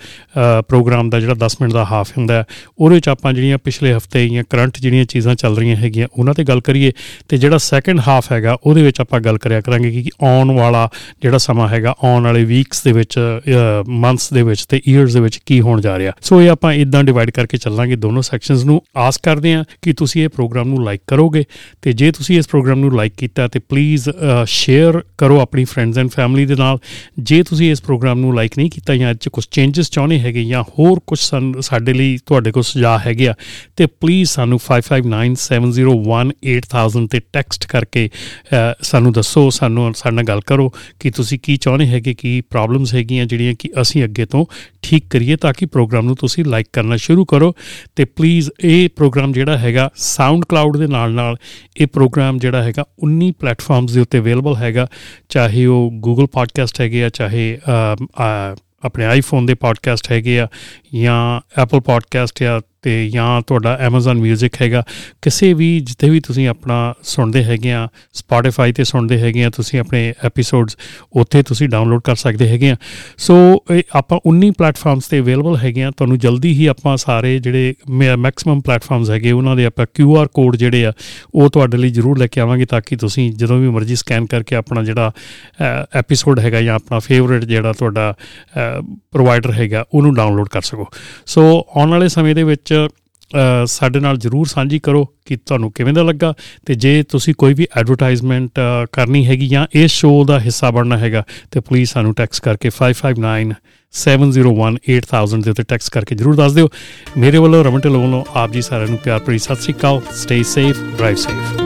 ਪ੍ਰੋਗਰਾਮ 0.69 1.11
ਦਾ, 1.11 1.21
ਜਿਹੜਾ 1.21 1.35
10 1.35 1.57
ਮਿੰਟ 1.61 1.73
ਦਾ 1.73 1.85
ਹਾਫ 1.85 2.13
ਹੁੰਦਾ, 2.19 2.45
ਉਹਦੇ 2.79 2.95
ਵਿੱਚ 2.95 3.09
ਆਪਾਂ 3.09 3.33
ਜਿਹੜੀਆਂ 3.33 3.59
ਪਿਛਲੇ 3.59 3.93
ਹਫ਼ਤੇ 3.97 4.29
ਜਾਂ 4.29 4.45
ਕਰੰਟ 4.51 4.79
ਜਿਹੜੀਆਂ 4.81 5.05
ਚੀਜ਼ਾਂ 5.05 5.35
ਚੱਲ 5.35 5.57
ਰਹੀਆਂ 5.57 5.77
ਹੈਗੀਆਂ, 5.77 6.09
ਉਹਨਾਂ 6.13 6.35
ਤੇ 6.35 6.45
ਗੱਲ 6.45 6.61
ਕਰੀਏ। 6.61 6.93
ਤੇ 7.29 7.37
ਜਿਹੜਾ 7.37 7.59
ਸੈਕੰਡ 7.59 8.01
ਹਾਫ 8.09 8.33
ਹੈਗਾ, 8.33 8.57
ਉਹਦੇ 8.63 8.83
ਵਿੱਚ 8.83 9.01
ਆਪਾਂ 9.01 9.21
ਗੱਲ 9.21 9.39
ਕਰਿਆ 9.39 9.61
ਕਰਾਂਗੇ 9.61 9.91
ਕਿ 9.93 10.11
ਆਉਣ 10.23 10.51
ਵਾਲਾ 10.53 10.89
ਜਿਹੜਾ 11.23 11.39
ਸਮਾਂ 11.57 11.69
ਹੈਗਾ 11.69 11.95
ਆਉਣ 12.05 12.25
ਵਾਲੇ 12.25 12.45
ਵੀਕਸ 12.45 12.83
ਦੇ 12.85 12.93
ਵਿੱਚ 12.93 13.19
ਮੰਥਸ 13.89 14.33
ਦੇ 14.33 14.43
ਵਿੱਚ 14.43 14.65
ਤੇ 14.67 14.81
ਈਅਰਸ 14.89 15.13
ਦੇ 15.13 15.21
ਵਿੱਚ 15.21 15.37
ਕੀ 15.47 15.61
ਹੋਣ 15.61 15.81
ਜਾ 15.81 15.99
ਰਿਹਾ। 15.99 16.13
ਸੋ 16.21 16.41
ਇਹ 16.43 16.51
ਆਪਾਂ 16.51 16.73
ਇਦਾਂ 16.75 17.05
ਡਿਵਾਈਡ 17.05 17.31
ਕਰਕੇ 17.31 17.57
ਚੱਲਾਂਗੇ 17.57 17.97
ਦੋਨੋਂ 17.97 18.23
ਸੈਕਸ਼ਨਸ 18.23 18.65
ਨੂੰ। 18.65 18.83
ਆਸ 18.97 19.19
ਕਰਦੇ 19.19 19.55
ਹਾਂ 19.55 19.65
ਕਿ 19.83 19.93
ਤੁਸੀਂ 19.93 20.25
ਇਹ 20.25 20.29
ਪ੍ਰੋਗਰਾਮ 20.29 20.69
ਨੂੰ 20.69 20.85
ਲਾਈਕ 20.85 21.01
ਕਰੋਗੇ 21.07 21.45
ਤੇ 21.83 21.93
ਜੇ 21.93 22.13
ਤੁਸੀਂ 22.13 22.39
ਇਸ 22.39 22.49
ਪ੍ਰੋਗਰਾਮ 22.49 22.81
ਨੂੰ 22.81 22.97
ਲਾਈਕ 22.97 23.13
ਕੀਤਾ 23.17 23.49
ਤੇ 23.49 23.59
ਪਲੀਜ਼ 23.69 24.09
ਸ਼ੇਅਰ 24.49 25.03
ਕਰੋ 25.19 25.41
ਆਪਣੀ 25.41 25.65
ਫਰੈਂਡਸ 25.65 25.99
ਐਂਡ 25.99 26.11
ਫੈਮਿਲੀ 26.11 26.47
ਦੇ 26.47 26.55
ਨਾਲ। 26.55 26.79
ਜੇ 27.21 27.43
ਤੁਸੀਂ 27.43 27.71
ਇਸ 27.73 27.83
ਪ੍ਰੋਗਰਾਮ 27.83 28.21
ਨੂੰ 28.21 28.35
ਲਾਈਕ 28.37 28.53
ਨਹੀਂ 28.59 28.71
ਕੀਤਾ 28.71 28.97
ਜਾਂ 28.97 29.11
ਅੱਜ 29.11 29.29
ਕੁਝ 29.29 29.45
ਚੇਂਜਸ 29.51 29.91
ਚਾਹੁੰਦੇ 29.91 30.21
ਹੈਗੇ 30.21 30.45
ਜਾਂ 30.45 30.63
ਹੋਰ 30.71 31.01
ਕੁਝ 31.07 31.19
ਸਾਡੇ 31.61 31.93
ਲਈ 31.93 32.19
ਤੁਹਾਡੇ 32.27 32.53
ਕੋਲ 32.53 32.63
ਸੁਝਾਅ 32.63 32.99
ਹੈਗੇ 33.07 33.29
ਆ, 33.29 33.35
ਤੇ 33.77 33.87
ਪਲੀਜ਼ 34.01 34.31
ਸਾਨੂੰ 34.31 34.59
5597018000 34.67 37.07
ਤੇ 37.11 37.21
ਟੈਕਸਟ 37.33 37.67
ਕਰਕੇ 37.67 38.11
ਸਾਨੂੰ 38.83 39.13
ਦੱਸੋ, 39.13 39.51
ਸਾਨੂੰ, 39.51 39.93
ਸਾਡੇ 39.97 40.17
ਨਾਲ 40.17 40.25
ਗੱਲ 40.25 40.41
ਕਰੋ 40.47 40.73
ਕਿ 41.01 41.11
ਤੁਸੀਂ 41.11 41.39
ਕੀ 41.47 41.57
ਚਾਹੁੰਦੇ 41.57 41.87
ਹੈਗੇ, 41.87 42.15
ਕੀ 42.15 42.41
ਪ੍ਰੋਬਲਮਸ 42.51 42.95
ਹੈਗੀਆਂ 42.95 43.27
ਜਿਹੜੀਆਂ 43.27 43.55
ਕਿ 43.59 43.69
ਅਸੀਂ 43.81 44.03
ਅੱਗੇ 44.05 44.25
ਤੋਂ 44.27 44.45
ਠੀਕ 44.83 45.05
ਕਰੀਏ 45.11 45.37
ਤਾਂ 45.37 45.53
ਕਿ 45.53 45.67
ਪ੍ਰੋਗਰਾਮ 45.67 46.07
ਨੂੰ 46.07 46.17
ਤੁਸੀਂ 46.17 46.45
ਲਾਈਕ 46.45 46.67
ਕਰਨਾ 46.73 46.97
ਸ਼ੁਰੂ 46.97 47.25
ਕਰੋ 47.25 47.53
ਤੇ 47.97 48.05
ਪਲੀਜ਼ 48.17 48.51
ਇਹ 48.65 48.89
ਪ੍ਰੋਗਰਾਮ 48.97 49.33
ਜਿਹੜਾ 49.33 49.57
ਹੈਗਾ 49.59 49.89
ਸਾਊਂਡ 49.97 50.45
ਕਲਾਉਡ 50.49 50.77
ਦੇ 50.77 50.87
ਨਾਲ 50.87 51.13
ਨਾਲ 51.15 51.37
ਇਹ 51.81 51.87
ਪ੍ਰੋਗਰਾਮ 51.87 52.39
ਜਿਹੜਾ 52.39 52.63
ਹੈਗਾ 52.63 52.85
19 53.09 53.31
ਪਲੇਟਫਾਰਮਸ 53.41 53.93
ਦੇ 53.93 54.01
ਉੱਤੇ 54.01 54.19
ਅਵੇਲੇਬਲ 54.19 54.57
ਹੈਗਾ, 54.57 54.87
ਚਾਹੇ 55.29 55.67
ਉਹ 55.67 55.91
Google 56.07 56.27
ਪੋਡਕਾਸਟ 56.33 56.81
ਹੈਗੇ 56.81 57.05
ਆ, 57.05 57.09
ਚਾਹੇ 57.09 57.59
ਆਪਣੇ 58.85 59.05
ਆਈਫੋਨ 59.05 59.47
ਦੇ 59.47 59.55
ਪੋਡਕਾਸਟ 59.55 60.11
ਹੈਗੇ 60.13 60.39
ਆ 60.41 60.47
ਜਾਂ 61.03 61.41
ਐਪਲ 61.63 61.81
ਪੋਡਕਾਸਟ 61.81 62.43
ਜਾਂ 62.43 62.61
ਤੇ 62.83 63.09
ਜਾਂ 63.11 63.43
ਤੁਹਾਡਾ 63.43 63.79
Amazon 63.89 64.19
Music 64.19 64.49
ਹੈਗਾ, 64.63 64.83
ਕਿਸੇ 65.23 65.53
ਵੀ 65.53 65.69
ਜਿੱਥੇ 65.81 66.11
ਵੀ 66.11 66.21
ਤੁਸੀਂ 66.21 66.47
ਆਪਣਾ 66.49 66.95
ਸੁਣਦੇ 67.03 67.45
ਹੈਗੇ 67.45 67.73
ਆ, 67.73 67.89
Spotify 68.19 68.73
ਤੇ 68.77 68.85
ਸੁਣਦੇ 68.85 69.19
ਹੈਗੇ 69.21 69.45
ਆ, 69.45 69.51
ਤੁਸੀਂ 69.51 69.81
ਆਪਣੇ 69.81 70.13
ਐਪੀਸੋਡਸ 70.25 70.77
ਉੱਥੇ 71.13 71.43
ਤੁਸੀਂ 71.43 71.69
ਡਾਊਨਲੋਡ 71.69 72.03
ਕਰ 72.03 72.17
ਸਕਦੇ 72.17 72.49
ਹੈਗੇ 72.49 72.71
ਆ। 72.71 72.77
ਸੋ 73.19 73.65
ਆਪਾਂ 73.93 74.19
19 74.27 74.51
ਪਲੇਟਫਾਰਮਸ 74.51 75.09
ਤੇ 75.09 75.19
ਅਵੇਲੇਬਲ 75.21 75.57
ਹੈਗੇ 75.57 75.85
ਆ, 75.85 75.91
ਤੁਹਾਨੂੰ 75.91 76.19
ਜਲਦੀ 76.19 76.53
ਹੀ 76.53 76.67
ਆਪਾਂ 76.67 76.97
ਸਾਰੇ 76.97 77.39
ਜਿਹੜੇ 77.39 77.75
ਮੈਕਸਿਮਮ 78.19 78.61
ਪਲੇਟਫਾਰਮਸ 78.61 79.11
ਹੈਗੇ, 79.11 79.33
ਉਹਨਾਂ 79.33 79.57
ਦੇ 79.57 79.67
ਆਪਾਂ 79.67 79.87
QR 80.01 80.27
ਕੋਡ 80.35 80.57
ਜਿਹੜੇ 80.57 80.85
ਆ, 80.87 80.93
ਉਹ 81.35 81.51
ਤੁਹਾਡੇ 81.51 81.77
ਲਈ 81.77 81.91
ਜ਼ਰੂਰ 81.91 82.19
ਲੈ 82.19 82.27
ਕੇ 82.27 82.41
ਆਵਾਂਗੇ 82.41 82.65
ਤਾਂ 82.65 82.81
ਕਿ 82.87 82.97
ਤੁਸੀਂ 82.97 83.31
ਜਦੋਂ 83.33 83.59
ਵੀ 83.59 83.69
ਮਰਜ਼ੀ 83.69 83.97
ਸਕੈਨ 83.97 84.27
ਕਰਕੇ 84.27 84.57
ਆਪਣਾ 84.57 84.83
ਜਿਹੜਾ 84.83 85.13
ਐਪੀਸੋਡ 85.95 86.41
ਹੈਗਾ 86.41 86.63
ਜਾਂ 86.63 86.75
ਆਪਣਾ 86.75 86.99
ਫੇਵਰਿਟ 86.99 87.45
ਜਿਹੜਾ 87.45 87.73
ਤੁਹਾਡਾ 87.73 88.15
ਪ੍ਰੋਵਾਈਡਰ 89.11 89.53
ਹੈਗਾ, 89.53 89.85
ਉਹਨੂੰ 89.95 90.15
ਡਾਊਨਲੋਡ 90.15 90.49
ਕਰ 90.49 90.63
ਸਕੋ। 90.63 90.86
ਸੋ 91.27 91.67
ਆਉਣ 91.77 91.91
ਵਾਲੇ 91.91 92.09
ਸਮੇਂ 92.09 92.35
ਦੇ 92.35 92.43
ਵਿੱਚ 92.43 92.89
ਸਾਡੇ 93.67 94.01
ਨਾਲ 94.01 94.17
ਜਰੂਰ 94.17 94.47
ਸਾਂਝੀ 94.47 94.79
ਕਰੋ 94.79 95.09
ਕਿ 95.27 95.37
ਤੁਹਾਨੂੰ 95.37 95.73
ਕਿਵੇਂ 95.73 95.93
ਦਾ 95.93 96.03
ਲੱਗਾ 96.03 96.35
ਤੇ 96.67 96.75
ਜੇ 96.75 97.03
ਤੁਸੀਂ 97.03 97.35
ਕੋਈ 97.39 97.55
ਵੀ 97.55 97.67
ਐਡਵਰਟਾਈਜ਼ਮੈਂਟ 97.77 98.51
ਕਰਨੀ 98.93 99.27
ਹੈਗੀ 99.27 99.49
ਜਾਂ 99.49 99.67
ਇਸ 99.73 99.91
ਸ਼ੋਅ 99.91 100.27
ਦਾ 100.27 100.41
ਹਿੱਸਾ 100.41 100.71
ਬਣਨਾ 100.71 100.99
ਹੈਗਾ 100.99 101.25
ਤੇ 101.51 101.61
ਪਲੀਜ਼ 101.61 101.91
ਸਾਨੂੰ 101.91 102.15
ਟੈਕਸਟ 102.15 102.45
ਕਰਕੇ 102.45 102.71
559 102.79 103.57
7018 103.95 105.43
ਦੇ 105.43 105.51
ਉੱਤੇ 105.51 105.63
ਟੈਕਸਟ 105.63 105.93
ਕਰਕੇ 105.93 106.15
ਜਰੂਰ 106.15 106.37
ਦੱਸ 106.37 106.53
ਦਿਓ। 106.53 106.69
ਮੇਰੇ 107.19 107.39
ਵੱਲੋਂ 107.39 107.65
ਰਮਨ 107.65 107.81
ਢਿੱਲੋਂ 107.81 108.03
ਵੱਲੋਂ 108.03 108.25
ਆਪ 108.35 108.53
ਜੀ 108.53 108.63
ਸਾਰਿਆਂ 108.63 108.89
ਨੂੰ 108.89 108.99
ਪਿਆਰ 108.99 109.21
ਭਰੀ 109.21 109.39
ਸਤਿ 109.39 109.55
ਸ੍ਰੀ 109.55 109.75
ਅਕਾਲ। 109.75 110.01
ਸਟੇ 110.15 110.43
ਸੇਫ 110.43 110.83
ਡਰਾਈਵ 110.99 111.17
ਸੇਫ 111.17 111.63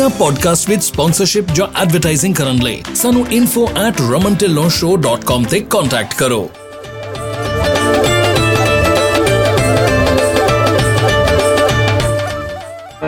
ਇਨਾ 0.00 0.08
ਪੋਡਕਾਸਟ 0.08 0.68
ਵਿਦ 0.68 0.80
ਸਪਾਂਸਰਸ਼ਿਪ 0.80 1.46
ਜਾਂ 1.54 1.66
ਐਡਵਰਟਾਈਜ਼ਿੰਗ 1.80 2.34
ਕਰਨ 2.34 2.62
ਲਈ 2.62 2.82
ਸਾਨੂੰ 2.94 3.26
info@ramantillonshow.com 3.38 5.44
ਤੇ 5.50 5.60
ਕੰਟੈਕਟ 5.70 6.14
ਕਰੋ 6.18 6.50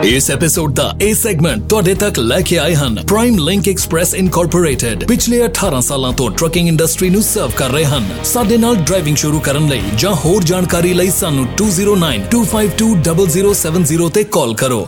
ਇਸ 0.03 0.31
ਐਪੀਸੋਡ 0.31 0.73
ਦਾ 0.73 0.95
ਇਹ 1.01 1.15
ਸੈਗਮੈਂਟ 1.15 1.63
ਤੁਹਾਡੇ 1.69 1.93
ਤੱਕ 1.95 2.19
ਲੈ 2.19 2.41
ਕੇ 2.41 2.59
ਆਏ 2.59 2.75
ਹਨ 2.75 2.95
ਪ੍ਰਾਈਮ 3.07 3.37
ਲਿੰਕ 3.37 3.69
ਐਕਸਪ੍ਰੈਸ 3.69 4.15
ਇਨਕੋਰਪੋਰੇਟਡ 4.15 5.05
ਪਿਛਲੇ 5.05 5.45
18 5.45 5.81
ਸਾਲਾਂ 5.81 6.13
ਤੋਂ 6.13 6.31
ਟਰੱਕਿੰਗ 6.31 6.67
ਇੰਡਸਟਰੀ 6.67 7.09
ਨੂੰ 7.09 7.23
ਸਰਵ 7.23 7.51
ਕਰ 7.55 7.69
ਰਹੇ 7.69 7.85
ਹਨ 7.85 8.09
ਸਾਡੇ 8.23 8.57
ਨਾਲ 8.57 8.75
ਡਰਾਈਵਿੰਗ 8.83 9.17
ਸ਼ੁਰੂ 9.17 9.39
ਕਰਨ 9.39 9.69
ਲਈ 9.69 9.81
ਜਾਂ 9.97 10.13
ਹੋਰ 10.25 10.43
ਜਾਣਕਾਰੀ 10.43 10.93
ਲਈ 10.93 11.11
ਸਾਨੂੰ 11.19 11.47
2092520070 11.61 14.09
ਤੇ 14.13 14.23
ਕਾਲ 14.31 14.55
ਕਰੋ 14.55 14.87